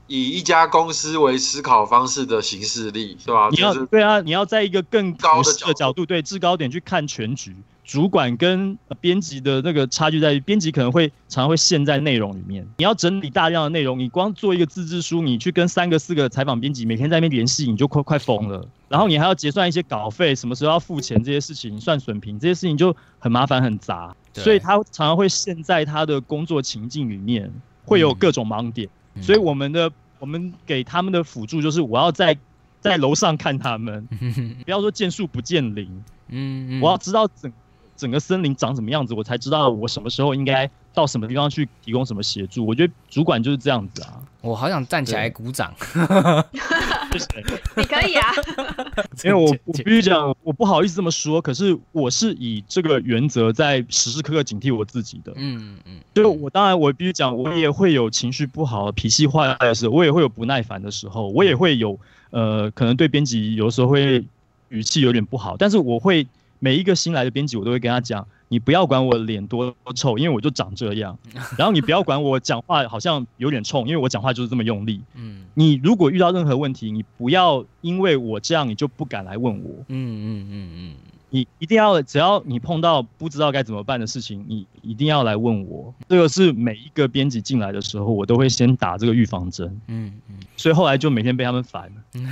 [0.07, 3.49] 以一家公司为思考方式的形式力，对吧？
[3.51, 7.53] 你要就是对啊，你要在一个更高的角度，对制高点去看全局。
[7.83, 12.65] 主管跟呃编辑的那个差距在于，编辑可能会常常会陷在内容里面。
[12.77, 18.65] 你要整理大量的内容，你光做一个自制书，你去跟三个四个采访编辑每天在那边联系，你就快快疯了。
[18.91, 24.13] 然后你还要结算一些稿费，什么时候要付钱这些事情，算损平这些事情就很麻烦很杂。
[24.33, 27.49] 所以他常常会陷在他的工作情境里面，
[27.85, 28.89] 会有各种盲点。
[29.15, 29.89] 嗯所以我们的
[30.19, 32.37] 我们给他们的辅助就是，我要在
[32.81, 34.05] 在楼上看他们，
[34.65, 35.87] 不要说见树不见林，
[36.27, 37.51] 嗯，嗯我要知道整
[37.95, 42.65] 整个森林长什么样子，我才知道我什么时候应该到什么地方去提供什么协助。
[42.65, 45.73] 我觉得主管就是这样子啊，我好想站起来鼓掌，
[47.75, 48.27] 你可以啊，
[49.23, 55.31] 因为我我必须讲，我不好意思这么说，可是我是以这个原则在时时刻刻警惕我自己的。
[55.35, 61.99] 嗯嗯，就我当然我必须讲，我也会有情绪不好、脾气坏的时候，我也会有不耐烦的时候，我也会有
[62.31, 64.25] 呃，可能对编辑有的时候会
[64.69, 66.25] 语气有点不好，但是我会
[66.59, 71.17] 每一个新来的编辑，我都会跟他讲，你不要管我脸多臭，因为我就长这样，
[71.57, 75.01] 然后你不要管我讲话好像有点冲，因为我讲话就是这么用力。
[75.15, 80.95] 嗯你如果遇到任何问题，你不要因为我这样你就不敢来问我，嗯嗯嗯嗯
[81.29, 85.93] 你一定要，只要你碰到不知道该怎么办的事情，你一定要来问我。
[86.09, 92.27] 这个是每一个编辑进来的时候，我都会先打这个预防针，嗯嗯所以后来就每天被他们烦，嗯，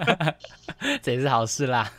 [1.02, 1.92] 这也是好事啦。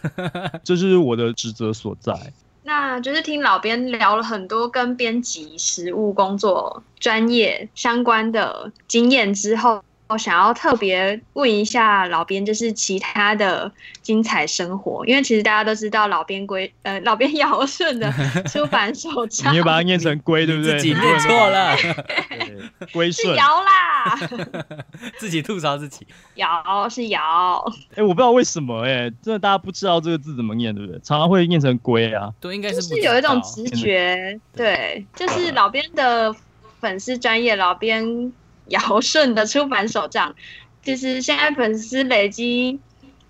[0.63, 2.11] 这就是我的职责所在。
[2.69, 13.71] 那就是听老编聊了很多跟编辑、实务工作、专业相关的经验之后，我想要特别问一下老编，就是其他的
[14.03, 18.13] 精彩生活，因为其实大家都知道老编龟呃老编 尧舜的
[18.45, 20.77] 出版手账 你又把它念成龟，对不对？
[20.77, 21.75] 自己念错了，
[22.77, 23.35] 对，龟是顺。
[23.35, 24.19] 尧啦，
[25.17, 26.05] 自己吐槽自己。
[26.35, 27.63] 尧是尧，
[27.95, 30.99] 哎、我不知道为什么、哎，真的大家不知道这个字怎么念，对不对？
[31.01, 32.33] 常常会念成龟啊。
[32.39, 36.35] 对，应该就是是不知有一种直觉，对，就是老编的
[36.79, 38.31] 粉丝专业，老编
[38.67, 40.35] 尧舜的出版手账，
[40.83, 42.79] 其实现在粉丝累积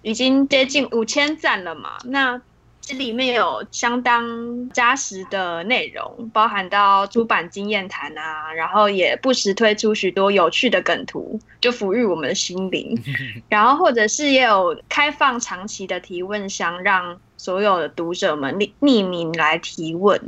[0.02, 2.42] 已经接近五千赞了嘛，那。
[2.90, 13.00] 这里面有相当扎实的内容，包含到出版经验谈啊，然后也不时推出许多有趣的梗图，就抚育我们的心灵。
[13.48, 20.20] 然后或者是也有开放长期的提问箱，让所有的读者们匿匿名来提问。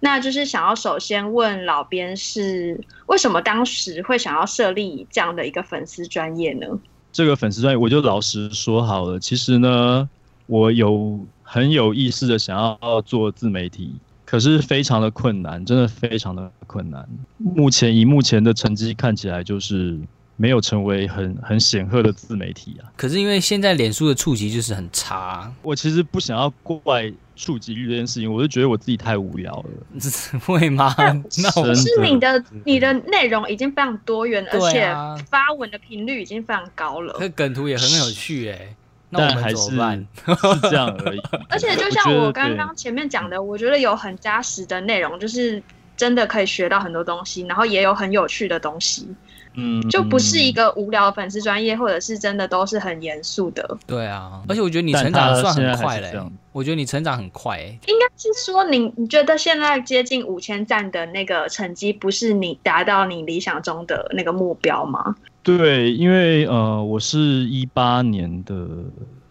[0.00, 6.66] 那就是想要首先问老编是为什么当时会想要设立这样的一个粉丝专业呢？
[7.12, 9.20] 这个粉丝专业，我就老实说好了。
[9.20, 10.08] 其实呢，
[10.46, 13.94] 我有很有意识的想要做自媒体，
[14.24, 17.08] 可是非常的困难，真的非常的困难。
[17.38, 19.96] 目前以目前的成绩看起来，就是
[20.36, 22.90] 没有成为很很显赫的自媒体啊。
[22.96, 29.70] 可是因为现在脸书的触及就是很差，我其实不想要怪触及率这件事情，我就觉得我自己太无聊了。
[30.44, 30.92] 会吗？
[30.98, 34.90] 那我是你的的你的内容已经非常多元，而且
[35.30, 37.16] 发文的频率已经非常高了。
[37.20, 38.74] 那梗图也很有趣哎，
[39.08, 40.06] 那我们但还是怎么办？
[40.54, 41.20] 是这样而已。
[41.48, 45.62] 而且就像我刚刚前面讲的，我觉得有很扎实的内容，就是
[45.96, 49.08] 真的可以学到很多东西，然后也有很有趣的东西，
[49.54, 53.78] 嗯，就不是一个无聊的粉丝专业，或者是真的都是很严肃的。
[53.86, 56.12] 对啊，而且我觉得你成长的算很快嘞
[56.52, 57.78] 我觉得你成长很快哎。
[57.86, 65.14] 应该是说你你觉得现在接近五千赞的那个成绩，不是你达到你理想中的那个目标吗？
[65.46, 68.66] 对，因为呃，我是一八年的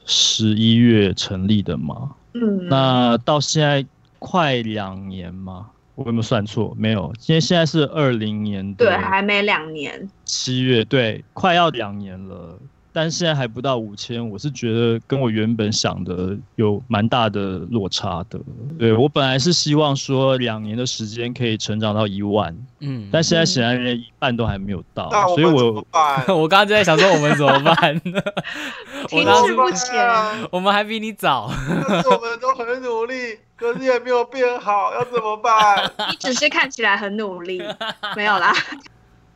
[0.05, 3.86] 十一月成立的嘛，嗯，那到现在
[4.18, 6.74] 快两年嘛，我有没有算错？
[6.80, 10.09] 没有，因为现在是二零年对，还没两年。
[10.24, 12.57] 七月，对，快要两年了。
[12.96, 18.39] 但现在还不到五千，我是觉得跟我原本想的有蛮大的落差的。
[18.80, 25.86] 对我本来是希望说两年的时间可以成长到一万，嗯，但现在显然连一半都还没有到，所以我
[26.34, 28.00] 我刚刚就在想说我们怎么办？
[29.10, 35.91] 停滞不前，我们还比你早，我们都很努力，可是也没有变好，要怎么办？
[36.10, 37.62] 你只是看起来很努力，
[38.16, 38.54] 没有啦。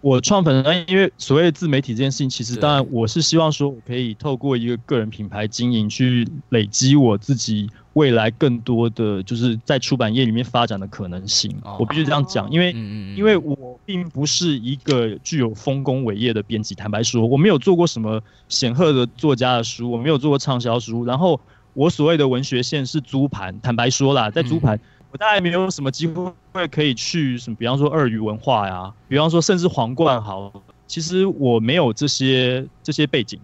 [0.01, 11.53] 我创粉专因为所谓的自媒体这件事情，其实当然我是希望说，我可以透过一个个人品牌经营，去累积我自己未来更多的就是在出版业里面发展的可能性。
[11.77, 12.71] 我必须这样讲，因为
[13.17, 21.37] 因为我并不是一个具有丰功伟业的编辑，坦白说，我没有做过什么显赫的作家的书，我没有做过畅销书，然后
[21.73, 24.79] 我所谓的文学线是租盘，坦白说啦，在租盘。
[25.11, 30.51] 我大概没有什么机会可以去什么，比方说鳄鱼文化呀，比方说甚至皇冠好，
[30.85, 33.39] 其实我没有这些这些背景。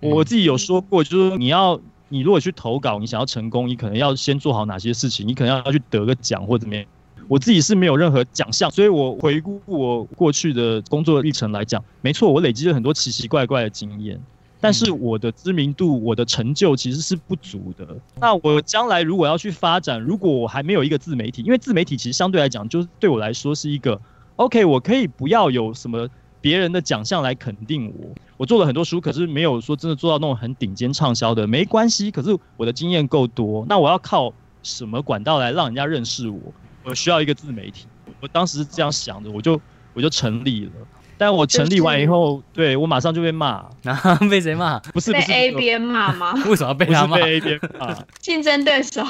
[0.00, 6.84] 我自己有说过，就是你要你如果去投稿，你想要成功，你可能要先做好哪些事情，你可能要要去得个奖或怎么样。
[7.28, 14.20] 我自己是没有任何奖项，所以我回顾我过去的工作历程来讲，没错，我累积了很多奇奇怪怪的经验。
[14.62, 17.84] 但是我的知名度、我的成就其实是不足的。
[18.20, 24.00] 那我将来如果要去发展，如果我还没有一个自媒体，因为自媒体其实相对来讲，就是对我来说是一个
[24.36, 26.08] OK，我可以不要有什么
[26.40, 28.08] 别人的奖项来肯定我。
[28.36, 32.10] 我做了很多书，可是没有说真的做到那种很顶尖畅销的，没关系。
[32.12, 34.32] 可是我的经验够多，那我要靠
[34.62, 36.38] 什么管道来让人家认识我？
[36.84, 37.86] 我需要一个自媒体。
[38.20, 39.60] 我当时是这样想的，我就
[39.92, 40.72] 我就成立了。
[41.18, 43.64] 但我成立完以后，对我马上就被骂，
[44.30, 44.78] 被谁骂？
[44.92, 46.34] 不是被 A 边骂吗？
[46.46, 47.16] 为什么被他骂？
[47.16, 49.04] 被 A 边骂， 竞争对手。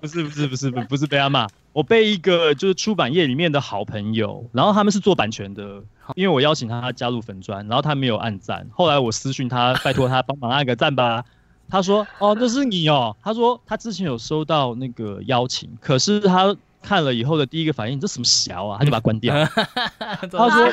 [0.00, 5.82] 不是不是不是不不是被他骂，我被一个就是出版业里面的好朋友，然后他们是做版权的，
[6.14, 11.24] 因为我邀请他加入粉砖，然后他没有按赞，后来我私讯他，拜托他帮忙按个赞吧。
[11.66, 16.54] 他说：“哦，那是你哦。”他说他之前有收到那个邀请，可是他
[16.84, 18.78] 看了以后的第一个反应，这什么小啊？
[18.78, 19.34] 他就把它关掉。
[20.30, 20.70] 他说。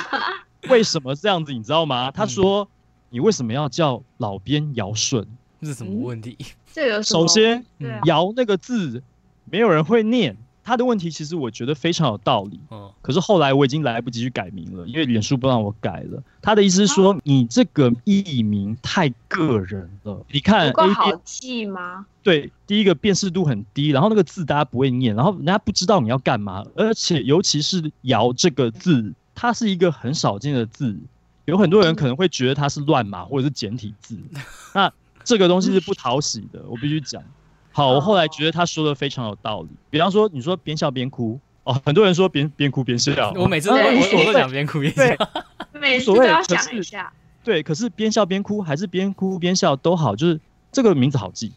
[0.69, 1.51] 为什么这样子？
[1.51, 2.11] 你知道吗？
[2.11, 2.69] 他说
[3.09, 5.25] ：“你为什么要叫老编尧舜？
[5.59, 6.37] 这是什么问题？
[6.71, 7.65] 这有首先，
[8.05, 9.01] 尧那个字
[9.45, 10.37] 没有人会念。
[10.63, 12.59] 他的问题其实我觉得非常有道理。
[12.69, 16.21] 嗯，可是后来我已经来不及去改名了，因为脸书不让我改了。
[16.41, 20.25] 他的意思是说，你这个艺名太个人了。
[20.31, 22.05] 你看，不好记吗？
[22.23, 30.95] 对，第一个辨识度很低，然后那个字大家不会念，然后人家不知道你要干嘛，而且尤其是尧这个字。”它是一个很少见的字，
[31.45, 34.15] 有很多人可能会觉得它是乱码或者是简体字，
[34.75, 34.91] 那
[35.23, 37.23] 这个东西是不讨喜的，我必须讲。
[37.71, 39.69] 好，我后来觉得他说的非常有道理。
[39.89, 45.03] 比方说，你说边笑边哭哦，很多人说边边哭边笑， 我每次都我都讲边哭边笑，
[45.73, 47.11] 每次都要想一下。
[47.43, 50.39] 对，可是边笑边哭还是边哭边笑都好，就是
[50.71, 51.51] 这个名字好记。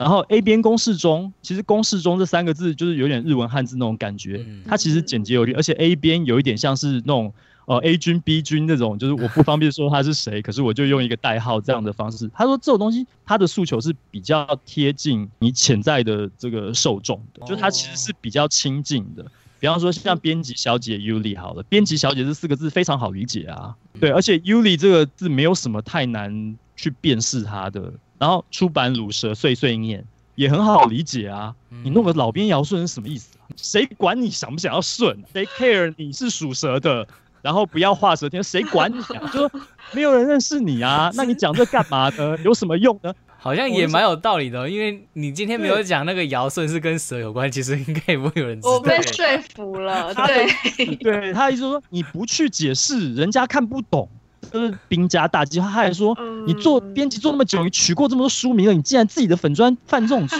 [0.00, 7.30] 然后 A 边公式中，其实公式中这三个字就是有点日文汉字那种感觉，它其实简洁有力，而且 A 边有一点像是那种
[7.66, 12.30] 呃 A 君 B 君那种，就是我不方便说他是谁，可是我就用一个代号这样的方式。
[12.32, 19.22] 他说这种东西他的诉求是比较贴近你潜在的这个受众的，就他其实是比较亲近的。
[19.58, 27.92] 比方说像编辑小姐 Yuli 好了，编辑小姐这四个字非常好理解啊，对，而且 Yuli 这个字没有什么太难去辨识它的。
[28.20, 30.04] 然后出版乳蛇碎碎念
[30.34, 33.30] 也很好理解啊，你弄个老边尧舜是什么意思？
[33.56, 35.24] 谁管你想不想要顺？
[35.32, 37.08] 谁 care 你是属蛇的？
[37.42, 38.98] 然后不要画蛇添，谁管你？
[39.16, 39.26] 啊？
[39.32, 39.50] 就说
[39.92, 42.36] 没有人认识你啊， 那你讲这干嘛呢？
[42.44, 43.12] 有什么用呢？
[43.38, 48.74] 好像也蛮有道理的，因为你今天没有讲那个尧舜是跟蛇有关，其实应该也不会有人知道。
[48.74, 54.06] 我被说服了，对，对他意思说你不去解释，人家看不懂。
[54.50, 56.16] 就是兵家大忌，他还说
[56.46, 60.38] 你做编辑做那么久，你取过这么多书名了，你竟然自己的粉砖犯这种错，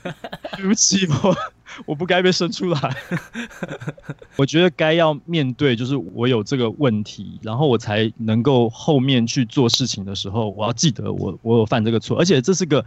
[0.56, 1.36] 对不起我，
[1.86, 2.96] 我不该被生出来。
[4.36, 12.84] 我觉得该要面对，就是我有这个问题，然后我才能够后面去做事情的时候，我要记得我我有犯这个错，而且这是个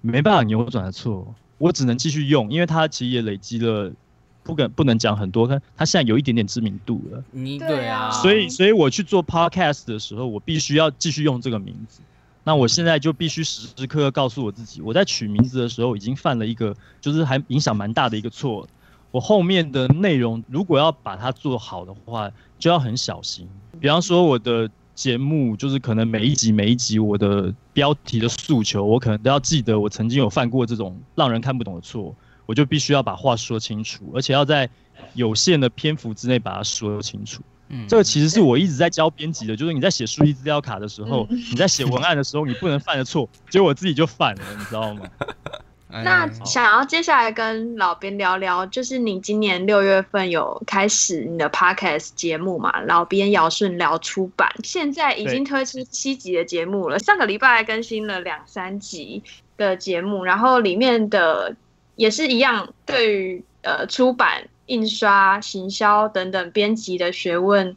[0.00, 3.92] 没办法扭转的错，我只能继续用，因为它其实也累积了。
[4.42, 7.22] 不敢不能讲很多，但他现在有一点点知名度了。
[7.30, 12.00] 你对啊，所以所以我去做 podcast 的时候，我必须要继续用这个名字。
[12.44, 18.66] 那我现在就必须时时刻刻告诉我自己，我在取名字的时候已经犯了一个，就是还影响蛮大的一个错。
[19.12, 22.28] 我后面的内容如果要把它做好的话，
[22.58, 23.46] 就要很小心。
[23.78, 32.12] 比方说我的节目，就是可能每一集每一集我的标题的诉求，我可能都要记得我曾经有犯过这种让人看不懂的错。
[32.46, 34.68] 我就必须要把话说清楚，而且要在
[35.14, 37.42] 有限的篇幅之内把它说清楚。
[37.74, 45.02] 嗯这个其实是我一直在教编辑的，就是你在写数据资料卡的时候，嗯你在写文案的时候，你不能犯的错，结果我自己就犯了，你知道吗？
[45.88, 52.80] 那嗯想要接下来跟老编聊聊，就是你今年六月份有开始你的 podcast 节目嘛？
[52.80, 59.22] 老编尧舜聊出版，现在已经推出七集的节目了，上个礼拜更新了两三集
[59.58, 61.54] 的节目，然后里面的
[61.96, 67.76] 也是一样，对于呃出版、印刷、行销等等编辑的学问。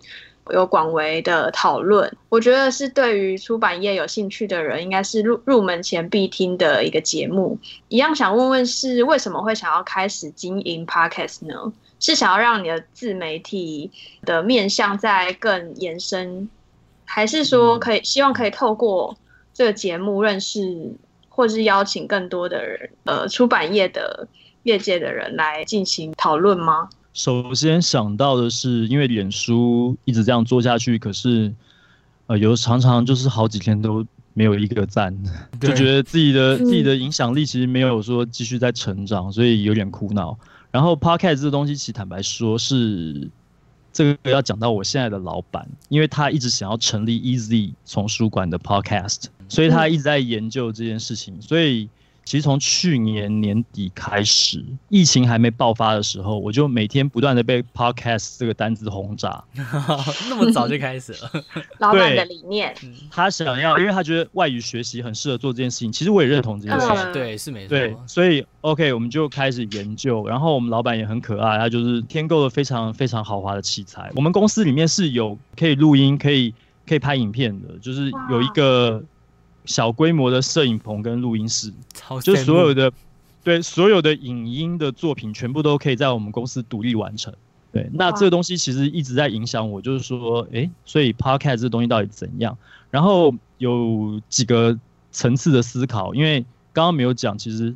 [0.52, 7.58] 有广为的讨论，我觉得是对于出版业有兴趣的人，应该是入入门前必听的一个节目。
[7.88, 11.74] 一样想问问是为什么会想要开始经营 podcast 呢？
[12.00, 13.90] 是想要让你的自媒体
[14.24, 16.48] 的面向在更延伸，
[17.06, 19.18] 还是说可以希望可以透过
[19.52, 20.94] 这个节目认识，
[21.36, 24.26] 或是邀请更多的人，呃，出版业的
[24.64, 26.88] 业界的人来进行讨论吗？
[27.12, 31.54] 首先想到的是，因为脸书一直这样做下去，可是
[32.28, 35.14] 呃，有常常就是好几天都没有一个赞，
[35.60, 40.38] 就对觉得自己的嗯自己的影响力其实没有说继续在成长，所以有点苦恼。
[40.72, 43.30] 然后 podcast 这个东西，其实坦白说是
[43.94, 51.90] 这个要讲到我现在的老板，因为他一直想要成立 Easy 丛书馆的 podcast，所以他一直在研究这件事情，所以。
[52.28, 59.44] 其实从去年年底开始，疫情还没爆发的时候，我就每天不断的被 podcast 这个单子轰炸。
[60.28, 61.44] 那么早就开始了，
[61.78, 62.74] 老板的理念，
[63.12, 65.92] 他想要，因为他觉得外语学习很适合做这件事情。
[65.92, 66.96] 其实我也认同这件事情。
[66.96, 67.70] 嗯对，是没错。
[67.70, 70.28] 对，所以 OK，我们就开始研究。
[70.28, 74.12] 然后我们老板也很可爱，他就是添购了非常非常豪华的器材。
[74.16, 76.52] 我们公司里面是有可以录音、可以
[76.88, 79.04] 可以拍影片的，就是有一个
[79.66, 82.92] 小规模的摄影棚跟录音室，超就所有的
[83.44, 87.34] 对所有的影音的作品全部都可以在我们公司独立完成。
[87.72, 92.58] 对，那这个东西其实一直在影响我，就是说，诶，所以 podcast 这东西到底怎样？
[92.90, 94.78] 然后有几个
[95.12, 96.40] 层次的思考，因为
[96.72, 97.76] 刚刚没有讲，其实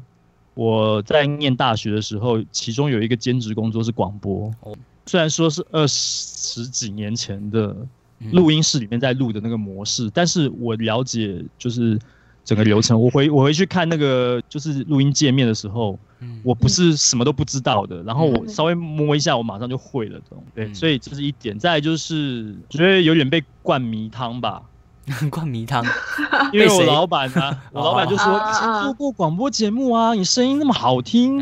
[0.53, 4.73] 我在念大学的时候，其中有一个兼职工作是广播哦。
[5.05, 7.87] 虽然说是二十几年前的嗯
[8.31, 11.97] 录音室里面在录的那个模式，但是我了解就是
[12.43, 12.99] 整个流程。
[13.01, 16.41] 我回我回去看那个就是录音界面的时候，嗯。
[16.43, 18.49] 我不是什么都不知道的，然后我嗯。
[18.49, 20.43] 稍微摸一下，我马上就会了，这种。
[20.53, 20.75] 对，嗯。
[20.75, 21.57] 所以这是一点。
[21.57, 24.63] 再来就是觉得有点被灌迷汤吧，
[25.31, 25.83] 灌迷汤，
[26.53, 28.49] 因为我老板啊， 我老板就说哦。
[28.49, 31.39] 以前做过广播节目啊，你声音那么好听，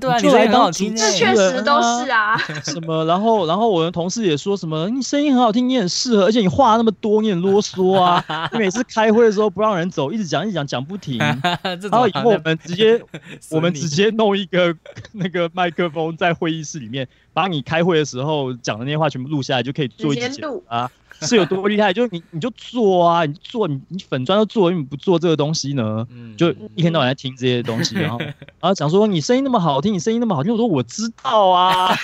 [0.00, 1.34] 对啊，你就来当主听这持欸。
[1.34, 2.36] 确实都是啊。
[2.64, 11.18] 什么，然后然后我的同事也说什么，你声音很好听，你很适合，而且你话那么多，你很啰嗦啊，你每次开会的时候不让人走，一直讲一直讲讲不停。
[11.18, 13.02] 然后以后我好们直接
[13.50, 14.74] 我们直接弄一个
[15.12, 20.88] 那个麦克风在会议室里面，把你开会的时候讲的那些话全部录下来，就可以做一集节啊。
[21.20, 21.92] 是有多厉害？
[21.92, 26.06] 就是你你就做啊，你做你你粉砖都做，你怎么不做这个东西呢？
[26.10, 28.18] 嗯就一天到晚在听这些东西，然后
[28.60, 31.96] 然后讲说你声音那么好听，你声音那么好听，我说我知道啊，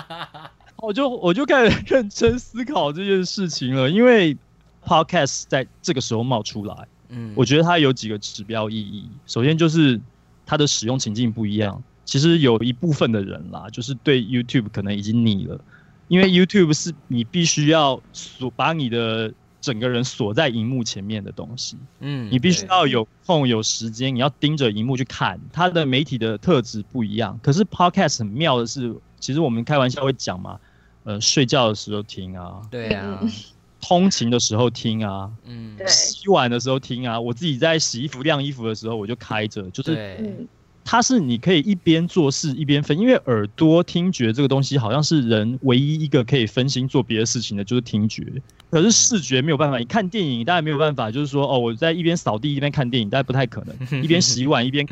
[0.78, 4.36] 我就我就开始认真思考这件事情了，因为
[4.84, 6.74] podcast 在这个时候冒出来，
[7.08, 9.08] 嗯我觉得它有几个指标意义。
[9.26, 10.00] 首先就是
[10.44, 15.58] 它的使用情境不一样，其实有一部分的人啦，就是对 YouTube 可能已经腻了，
[16.12, 19.32] 因为 YouTube 是你必须要锁把你的
[19.62, 21.78] 整个人锁在荧幕前面的东西。
[22.00, 25.40] 嗯你必须要有空有时间，你要盯着荧幕去看。
[25.50, 30.60] 它的媒体的特质不一样，可是 podcast 很妙的是，其实我们开玩笑会讲嘛，
[31.04, 33.18] 呃，睡觉的时候听啊，对啊，
[33.80, 40.46] 通勤的时候听啊，嗯对洗碗的时候听啊，我自己在洗衣服、晾衣服的时候我就开着，就是嗯，
[40.84, 48.26] 它是你可以一边做事一边分，因为耳朵听觉这个东西好像是人唯一一个可以分心做别的事情的，就是听觉。
[48.70, 54.86] 可是视觉没有办法，你看电影大家没有办法，就是说哦，我在一边扫地一边看电影，大家不太可能，一边洗碗一边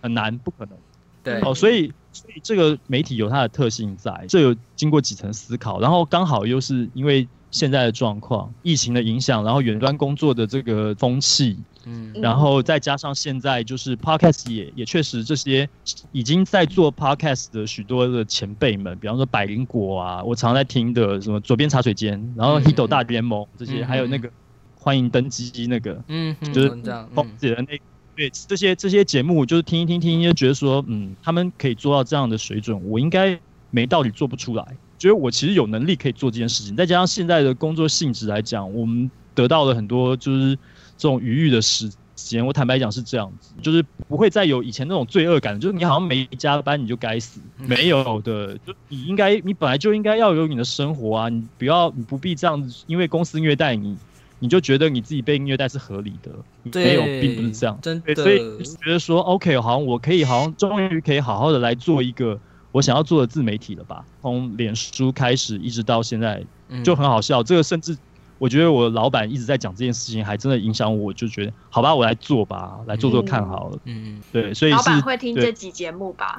[0.00, 0.74] 很难，不可能。
[1.22, 12.12] 对哦，所以所以这个媒体有它的特性在，这有经过几层思考，然后刚好又是因为现在的状况、疫情的影响，然后远端工作的这个风气，嗯。
[12.20, 15.68] 然后再加上现在就是 podcast 也也确实这些
[16.10, 22.64] 已经在做 podcast 的许多的前辈们，比方说百灵果啊，我常在听的什么左边茶水间，然后嗯。
[22.64, 23.86] Hito 大联盟这些，嗯。
[23.86, 24.28] 还有那个
[24.74, 27.80] 欢迎登机那个，嗯嗯就是这样空姐的那
[28.16, 33.38] 对这些这些节目，就是听一听听，就觉得说，嗯，他们可以做到这样的水准，我应该
[33.70, 34.64] 没道理做不出来。
[35.04, 40.56] 觉得我其实有能力可以做这件事情，再加上现在的工作性质来讲，我们得到了很多就是
[40.96, 53.94] 这种余裕的时间，我坦白讲是这样子，就是不会再有以前那种罪恶感，就是你好像没加班你就该死，没有的，就你应该你本来就应该要有你的生活啊，你不要你不必这样子，因为公司虐待你，
[54.38, 56.30] 你就觉得你自己被虐待是合理的，
[56.72, 58.38] 没有，并不是这样，真的，所以
[58.82, 62.40] 觉得说 OK，好像我可以好像终于可以好好的来做一个
[62.74, 66.42] 我想要做的自媒体了吧，从脸书开始一直到现在
[66.82, 67.96] 就很好笑，这个甚至。
[68.36, 73.78] 我觉得我老板一直在讲这件事情，还真的影响我，就觉得好吧，我来做吧，来做做看好了。
[73.84, 76.36] 嗯，对，所以老板会听这集节目吧？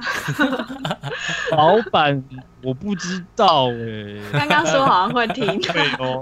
[1.56, 2.22] 老板
[2.62, 5.58] 我不知道哎， 刚刚说好像会听。
[5.58, 6.20] 对哦，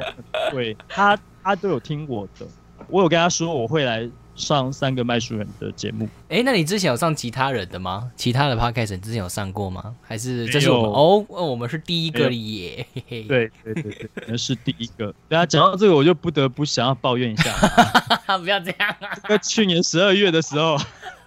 [0.53, 2.47] 对他他都有听我的，
[2.89, 4.09] 我有跟他说我会来。
[4.37, 8.11] 上三个卖书人的节目，哎，那你之前有上其他人的吗？
[8.17, 9.95] 其他的 podcast 你之前有上过吗？
[10.03, 11.27] 还是这是我们哦？
[11.29, 12.87] 我们是第一个耶！
[13.09, 15.15] 对对对对，那是第一个。
[15.29, 17.53] 大家讲到这个，我就不得不想要抱怨一下，
[18.39, 19.15] 不要这样啊！
[19.29, 20.77] 在去年十二月的时候。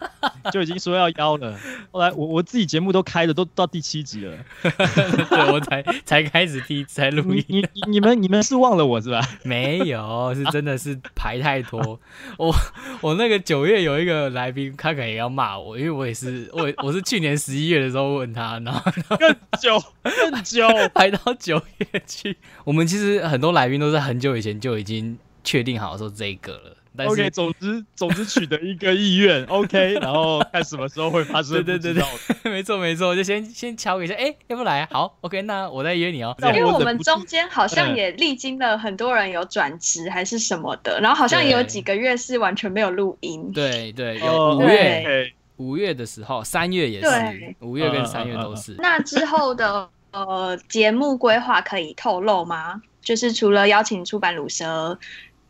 [0.51, 1.57] 就已经说要邀了，
[1.91, 7.43] 后来我我自己节目都开了都到第七集了， 对我才才开始第一次才录音。
[7.47, 9.21] 你你们你们是忘了我是吧？
[9.43, 11.99] 没有，是真的是排太多。
[12.37, 12.53] 我
[13.01, 18.81] 我那个九月有一个来宾，他可能也要骂我，因为我也是我我是去年十一月的时候问他，然后
[19.17, 22.37] 更久更久排到九月去。
[22.63, 26.76] 我们其实很多来宾都是很久以前就已经确定好说这个了。
[27.05, 31.63] OK，总之总之取得一个意愿，OK， 然后看什么时候会发生。
[31.63, 34.87] 对对对对，没错没错，就先先敲一下，哎，要不来？
[34.91, 36.35] 好，OK，那我再约你哦。
[36.41, 43.51] 因为我们中间好像也历经了很多人有转职还是什么的，然后好像也有几个月是完全没有录音。
[43.53, 48.75] 对对，有五月五月的时候，三月也是，五月跟三月都是。
[48.79, 52.81] 那之后的呃节目规划可以透露吗？
[53.01, 54.97] 就是除了邀请出版鲁蛇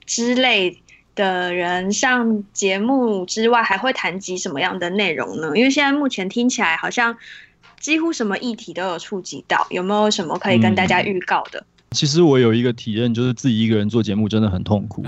[0.06, 0.82] 之类。
[1.18, 5.48] 的人上节目之外，还会谈及什么样的内容呢？
[5.56, 7.18] 因为现在目前听起来好像
[7.80, 11.66] 几乎什么议题都有触及到，有没有什么可以跟大家预告的？
[11.92, 15.04] 其实我有一个体验，就是自己一个人做节目真的很痛苦，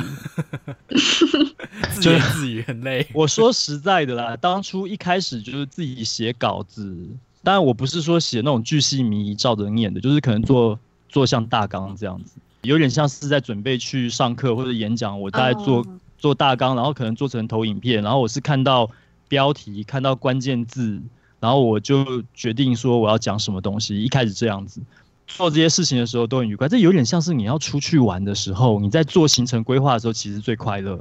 [2.02, 3.06] 就是自己很累。
[3.14, 6.96] 我说实在的啦，当初一开始就是自己写稿子，
[7.44, 12.40] 当然我不是说写那种巨细靡遗照着念的，就是可能做做像大纲这样子。
[12.62, 15.86] 有点像是在准备去上课或者演讲，我大概做
[16.20, 18.90] 做大纲，然后可能做成投影片，然后我是看到
[19.28, 21.02] 标题，看到关键字，
[21.40, 24.04] 然后我就决定说我要讲什么东西。
[24.04, 24.82] 一开始这样子
[25.26, 31.00] 做这些事情的时候都很愉快，这有点像是你要出去玩的时候，你在做行程规划的时候其实最快乐，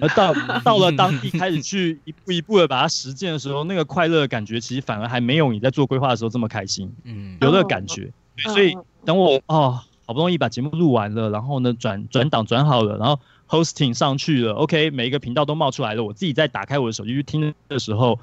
[0.00, 8.12] 而到 到了当地开始去一步一步的把它实践的时候，那个快乐的感觉其实反而还没有你在做规划的时候这么开心，嗯，有那个感觉。
[8.52, 9.80] 所以等我哦。
[10.04, 13.18] 好不容易把节目录完了，然后呢转转档转好了，然后
[13.52, 16.02] hosting 上去了，OK，每一个频道都冒出来了。
[16.02, 18.18] 我自己在打开我的手机去听的时候，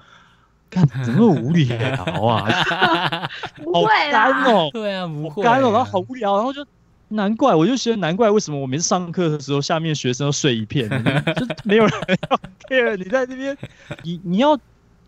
[0.72, 1.78] 看 怎么无聊
[2.26, 2.50] 啊，
[3.72, 6.66] 好干哦，对啊，不会，干哦，然后好无聊，然后就
[7.10, 11.94] 难怪，我就觉得难怪为什么我每次上课的时候，下面学生都睡一片，就没有人
[12.30, 13.56] 要 care 你在这边，
[14.02, 14.60] 你你要。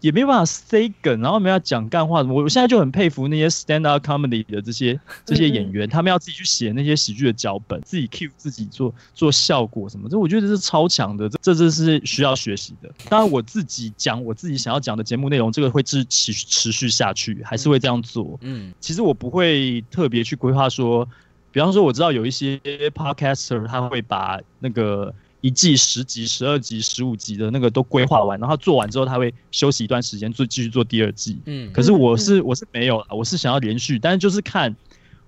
[0.01, 2.21] 也没办法塞梗，然后没有讲干话。
[2.23, 12.91] 我我现在就很佩服那些 stand up comedy 的这些这些演员，他们要自己去写那些喜剧的脚本，自己 cue 自己做做效果什么，这我觉得这是超强的，这这这是需要学习的。
[13.07, 18.39] 当然，我自己讲我自己想要讲的节目内容，这个会持持持续下去，还是会这样做。
[18.41, 21.07] 嗯，其实我不会特别去规划说，
[21.51, 22.57] 比方说我知道有一些
[22.89, 25.13] podcaster 他会把那个。
[25.41, 31.39] 一季十集、十二集、十五集的那个都规划完，然后做完之后，他会休息一段时间，做继续做第二季。
[31.45, 34.75] 嗯，可是我是我是没有，我是想要连续，但是就是看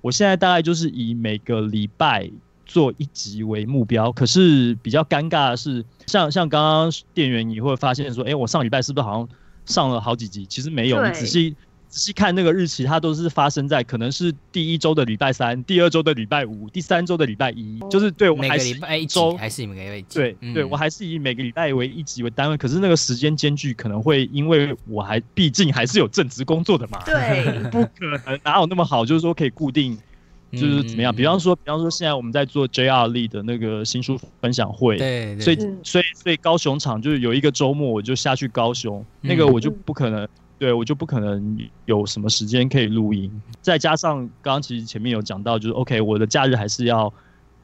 [0.01, 2.29] 我现在大概就是以每个礼拜
[2.65, 4.11] 做一集为目标。
[4.11, 9.29] 可是比较尴尬的是，像像刚刚店员你会发现说，哎，我上礼拜是不是好像
[9.65, 10.45] 上了好几集？
[10.45, 11.55] 其实没有，你仔细。
[11.93, 29.95] 仔细看那个日期，它都是发生在可能是第一周的礼拜三、第二周的礼拜五、第三周的礼拜一，就是对我还是一周还是每个礼拜对对，我还是以每个礼拜为一集为单位，可是那个时间间距可能会因为我还毕竟还是有正职工作的嘛，对， 不可能哪有那么好，就是说可以固定
[30.51, 31.15] 就是怎么样？
[31.15, 40.27] 比方说，比方说现在我们在做 JR 力的那个新书分享会，对，所以所以所以高雄场就是有一个周末我就下去高雄，那个我就不可能。
[40.63, 43.29] 对，我就不可能有什么时间可以录音，
[43.61, 47.11] 再加上刚刚其实前面有讲到，就是 OK，我的假日还是要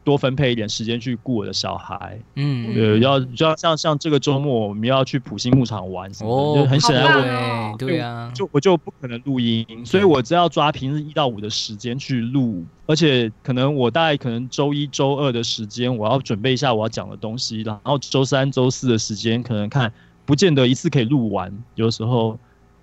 [0.03, 2.19] 多多分配一点时间去顾我的小孩。
[2.35, 19.93] 嗯，对，要就要像像这个周末我们要去普星牧场玩什么的，哦，就很显然我对啊，就我就不可能录音，所以我只要抓平日一到五的时间去录，而且可能我大概可能周一周二的时间我要准备一下我要讲的东西，然后周三周四的时间可能看
[20.25, 22.35] 不见得一次可以录完，有时候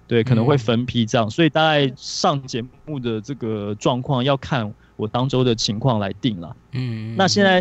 [0.07, 6.57] 对可能会分批这样，所以大概上节目的这个状况要看我当周的情况来定了。
[6.73, 7.61] 嗯，那现在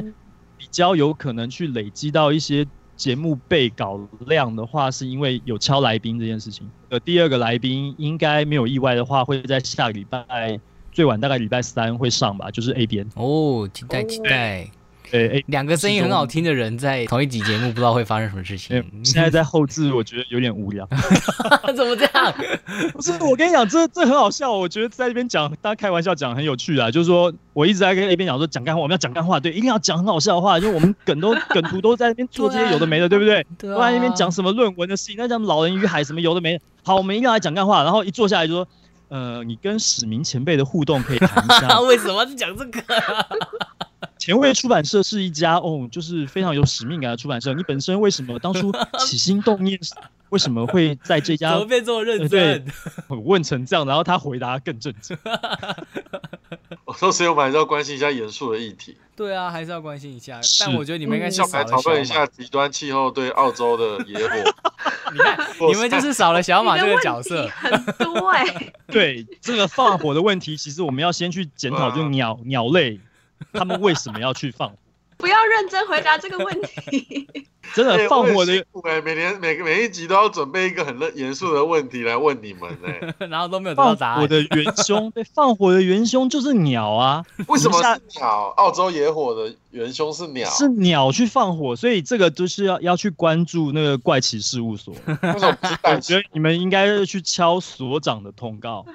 [0.58, 2.66] 比较有可能去累积到一些
[2.96, 6.70] 节目备稿量的话，是因为有敲来宾这件事情。
[6.90, 10.60] 呃，第二个来宾应该没有意外的话，会在下个礼拜
[10.92, 13.06] 最晚大概礼拜三会上吧，就是 A 边。
[13.16, 14.72] 哦，期待期待，
[15.12, 18.84] 对 A，两个声音很好听的人在同一集节目，不知道会发生什么事情呃。
[19.04, 20.88] 现在在后置，我觉得有点无聊。
[21.76, 22.34] 怎么这样？
[22.94, 24.52] 不是，我跟你讲，这这很好笑。
[24.52, 26.90] 我觉得在这边讲，大家开玩笑讲很有趣啊。
[26.90, 33.46] 就是说我一直在跟 A 边讲说讲干话，我们要讲干话，对，一定要讲很好笑的话，就我们梗都 梗图都在那边做这些有的没的，对不对？
[33.58, 36.64] 对啊都在那边讲什么论文的事情，那讲老人与海什么有的没的。
[36.84, 38.68] 好，我们一定要来讲干话，然后一坐下来就说，
[39.10, 41.80] 呃，你跟史明前辈的互动可以谈一下。
[41.82, 43.26] 为什么要讲这个啊？
[44.18, 47.54] 前卫出版社是一家哦，就是非常有使命感的出版社。
[47.54, 49.80] 你本身为什么当初 起心动念，
[50.30, 52.64] 为什么会在这怎家么变这么认呃对
[53.10, 53.24] 真？
[53.24, 53.86] 问成这样？
[53.86, 55.18] 然后他回答更正经。
[56.86, 60.40] 我说，所以我们还是要关心一下严肃的议题，对啊，还是要关心一下。
[60.60, 64.36] 但我觉得你们应该是少讨论一下马，极端气候对澳洲的野火。
[65.12, 65.38] 你看
[65.68, 67.48] 你们就是少了小马这个角色。
[67.48, 73.00] 很多哎、对这个放火的问题，其实我们要先去检讨，就是鸟鸟类
[73.54, 74.78] 他们为什么要去放火？
[75.18, 77.48] 不要认真回答这个问题。
[77.74, 78.54] 真的哎放火的
[78.84, 84.22] 哎，每年每个每一集都要准备一个很认严肃的问题来问你们哎， 然后都没有得到放答案。
[84.22, 88.54] 我的元凶， 对，放火的元凶就是鸟啊， 为什么下是鸟？
[88.58, 94.94] 澳洲野火的元凶是鸟，是鸟去放火，所以这个就是要要去关注那个怪奇事务所。
[95.06, 98.86] 为什么不是我蛋觉得你们应该去敲所长的通告，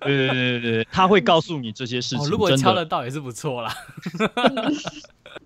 [0.00, 2.26] 对对对对对，他会告诉你这些事情。
[2.26, 3.72] 哦，如果敲得到也是不错啦。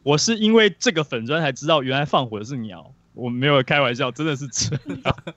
[0.03, 5.16] 我是因为这个粉砖才知道，原来放火的是鸟，我没有开玩笑，真的是这样。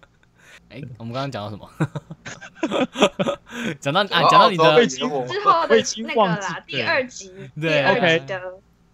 [0.70, 1.70] 哎，我们刚刚讲到什么？
[3.80, 8.42] 讲到啊，讲到你的之后的那忘记个啦，第二集，第对 OK 集的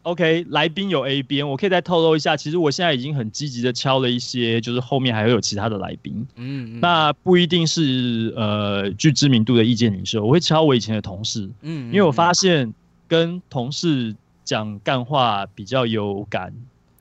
[0.04, 12.74] OK，来宾有 A 边，我可以再透露一下，其实我现在已经很积极的敲了一些，就是后面还会有其他的来宾，嗯，嗯那不一定是呃具知名度的意见领袖，我会敲我以前的同事，嗯，因为我发现现
[13.08, 16.54] 跟同事讲干话比较有感，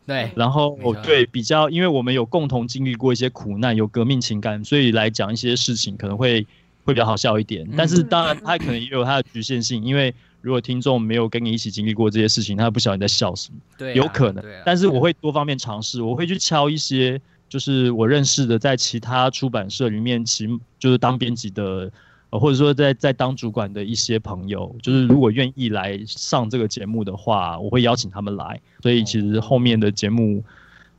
[0.08, 6.46] 对然后对比较，因为我们有共同经历过一些苦难，有革命情感，所以来讲一些事情可能会
[6.84, 7.66] 会比较好笑一点。
[7.66, 14.42] 嗯但是当然，它可能也有它的局限性，因为如果听众没有跟你一起经历过这些事情，他不晓得你在笑什么，对啊有可能。
[14.64, 20.48] 但是我会多方面尝试，我会去敲一些就是我认识的在其他出版社里面，其
[20.78, 21.92] 就是当编辑的。
[22.30, 28.60] 呃，或者说在在当主管的一些朋友，就是如果愿意来上这个节目的话，我会邀请他们来。
[28.82, 30.44] 所以其实后面的节目，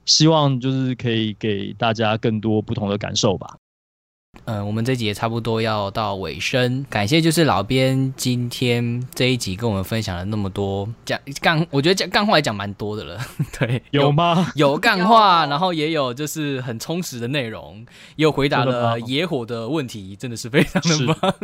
[0.05, 3.57] 希望就是可以给大家更多不同的感受吧。
[4.45, 13.19] 嗯，我们这集也差不多要到尾声，感谢就是老编今天这一集跟我们分享了那么多讲干，我觉得讲干话也讲蛮多的了，
[13.59, 14.51] 对，有吗？
[14.53, 17.83] 有干话，然后也有就是很充实的内容，
[18.17, 21.35] 也有回答了野火的问题，真的是非常的棒。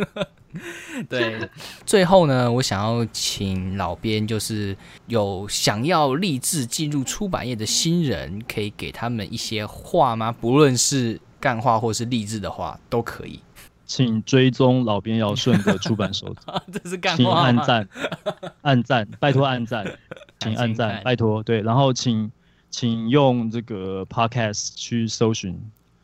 [1.08, 1.48] 对，
[1.84, 4.76] 最后呢，我想要请老编，就是
[5.08, 10.32] 有想要立志进入出版业的新人，可以给他们一些话吗？
[10.32, 13.38] 不论是干话或是励志的话，都可以。
[13.84, 17.40] 请追踪老编尧舜的出版手册， 这是干请话吗？
[17.42, 17.88] 按赞，
[18.62, 19.84] 按赞，拜托按赞，
[20.40, 21.40] 请按请赞，拜托。
[21.44, 22.32] 对，然后请
[22.68, 25.56] 请用这个 podcast 去搜寻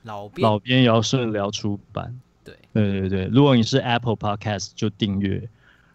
[0.04, 2.20] 老编老编尧舜聊出版。
[2.44, 5.48] 对对对对，如果你是 Apple Podcast 就订阅，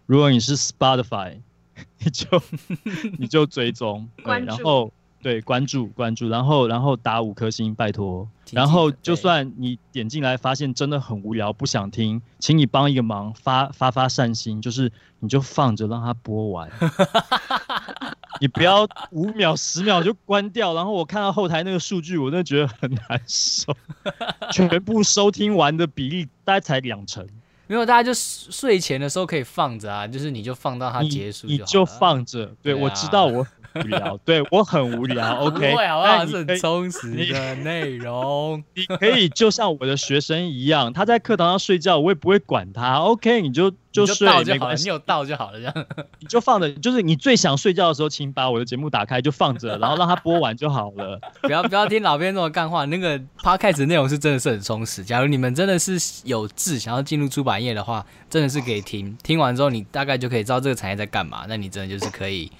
[0.06, 1.38] 如果你是 Spotify，
[2.04, 2.42] 你就
[3.18, 4.92] 你就追踪，对，然后
[5.22, 8.28] 对关注关注，然后然后打五颗星，拜托。
[8.52, 14.90] 然后就算你点进来发现真的很无聊，不想听，请你帮一个忙，发发发善心，就是
[15.20, 16.70] 你就放着让它播完。
[18.40, 23.76] 你不要五秒十秒就关掉，然后我看到后台那个数据，我真的觉得很难受。
[24.54, 27.28] 全部收听完的比例大概才两成，
[27.68, 32.46] 没有，大家就睡前的时候可以放着啊，就是你就放到它结束你就就放着。
[32.62, 33.46] 对，对啊我知道我
[33.80, 35.38] 无聊， 对我很无聊。
[35.46, 36.18] OK，不会好不好？
[36.18, 38.64] 但是很充实的内容。
[38.76, 42.96] 你可以就像我的学生一样，他在课堂上睡觉，我也不会管他。
[42.98, 45.86] OK，你就就睡，到就好了，没关系，你有到就好了，这样。
[46.20, 51.20] 你就放着，就是你最想睡觉的时候，请把我的节目打开就放着，然后让它播完就好了。
[51.42, 55.04] 不要不要听老编这么干话，那个 podcast 内容是真的是很充实。
[55.04, 59.16] 假如你们真的是有志想要进入出版业的话，真的是可以听。
[59.24, 61.46] 听完之后，你大概就可以知道这个产业在干嘛。
[61.48, 62.52] 那你真的就是可以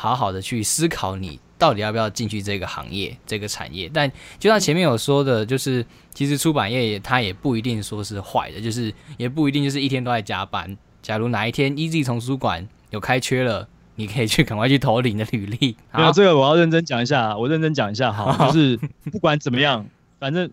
[0.00, 3.86] 好好的去思考，你到底要不要进去这个行业、这个产业。
[3.92, 10.74] 但就像前面有说的，就是其实出版业也它也不一定说是坏的，就是也不一定就是一天都在加班。
[11.02, 15.76] 假如哪一天 Easy 丛书馆有开缺了，你可以去赶快去投你的履历。
[15.92, 18.78] 没 有，这个我要认真讲一下，我认真讲一下哈， 就是
[19.12, 19.84] 不管怎么样，
[20.18, 20.50] 反正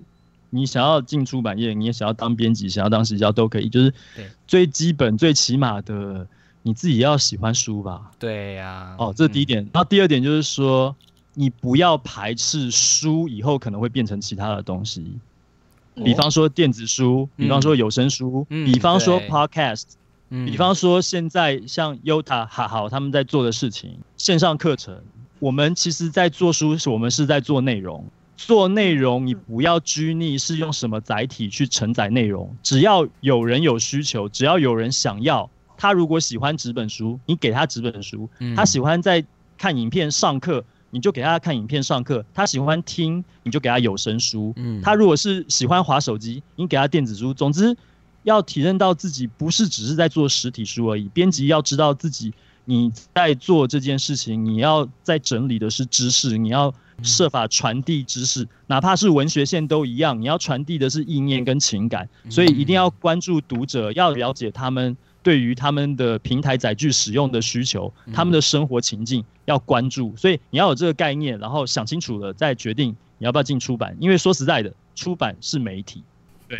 [0.49, 6.27] 你想要进出版业，你也想要当编辑，想要当实教都可以，就是对最基本、最起码的，
[6.67, 8.11] 你自己要喜欢书吧。
[8.19, 9.63] 对呀、哦，这是第一点。
[9.71, 10.93] 然后第二点就是说，
[11.33, 15.17] 你不要排斥书以后可能会变成其他的东西，
[15.95, 19.83] 比方说电子书，比方说有声书，嗯比方说 podcast，
[20.29, 20.45] 嗯。
[20.45, 25.01] 比方说现在像 Yota 哈好他们在做的事情，线上课程，
[25.39, 28.03] 我们其实在做书，我们是在做内容。
[28.35, 39.23] 做内容，你不要拘泥是用什么载体去承载内容，只要有人有需求，只要有人想要，他如果喜欢纸本书，你给他纸本书；嗯他喜欢在
[39.57, 44.53] 看影片上课，你就给他看影片上课；他喜欢听，你就给他有声书。
[44.57, 47.33] 嗯他如果是喜欢划手机，你给他电子书。
[47.33, 47.77] 总之，
[48.23, 51.07] 要体认到自己不是只是在做实体书而已。
[51.09, 52.33] 编辑要知道自己
[52.65, 56.73] 你在做这件事情，你要在整理的是知识，你要
[57.03, 62.09] 设法传递知识，哪怕是文学线都一样，你要传递的是意念跟情感。
[62.29, 64.97] 所以一定要关注读者，要了解他们。
[65.27, 73.93] 对于他们的平台载具使用的需求，他们的生活情境要关注，所以你要有这个概念，然后想清楚了再决定你要不要进出版。
[73.99, 76.01] 因为说实在的，出版是媒体，
[76.47, 76.57] 对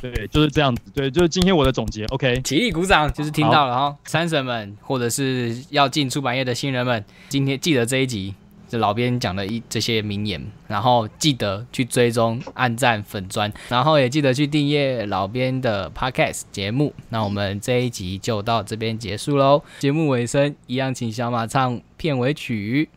[0.00, 0.82] 对，就是这样子。
[0.94, 2.04] 对，就是今天我的总结。
[2.04, 8.36] OK，起立鼓掌，就是听到了哈，三神们或者是要进出版业的新人们，今天记得这一集，
[8.68, 16.92] 这老编讲的一这些名言，然后记得去追踪、按赞、粉砖，然后也记得去订阅老编的 Podcast 节目。
[17.10, 19.62] 那我们这一集就到这边结束喽。
[19.78, 22.90] 节目尾声一样，请小马唱片尾曲。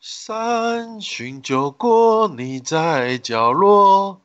[0.00, 4.20] 三巡酒过，你在角落，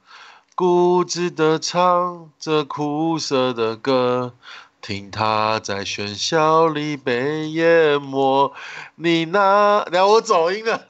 [0.56, 4.36] 固执的唱着苦涩的歌，
[4.84, 8.54] 听它在喧嚣里被淹没。
[8.96, 10.86] 你那，然后我走音了，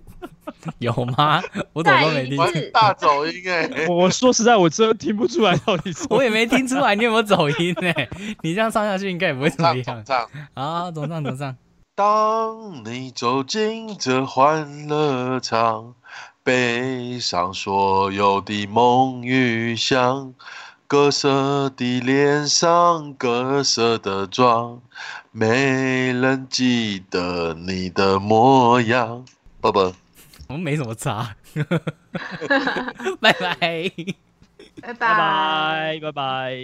[0.80, 1.42] 有吗？
[1.74, 7.92] 我怎么都没听再一，我次大走音哎、我我说实在，我真的听不出来到底是我也没听出来你有没有走音呢、
[8.42, 10.26] 你这样唱下去应该也不会怎么样唱唱。
[10.54, 10.90] 啊！
[10.90, 11.54] 总唱总唱。
[11.94, 15.94] 当你走进这欢乐场，
[16.42, 20.32] 背上所有的梦与想，
[20.88, 24.80] 各色的脸上，各色的妆，
[25.30, 29.22] 没人记得你的模样。
[29.60, 29.92] 爸爸。
[30.48, 31.36] 我们没什么差，
[33.20, 33.92] 拜拜。
[34.80, 36.56] 拜拜拜拜拜。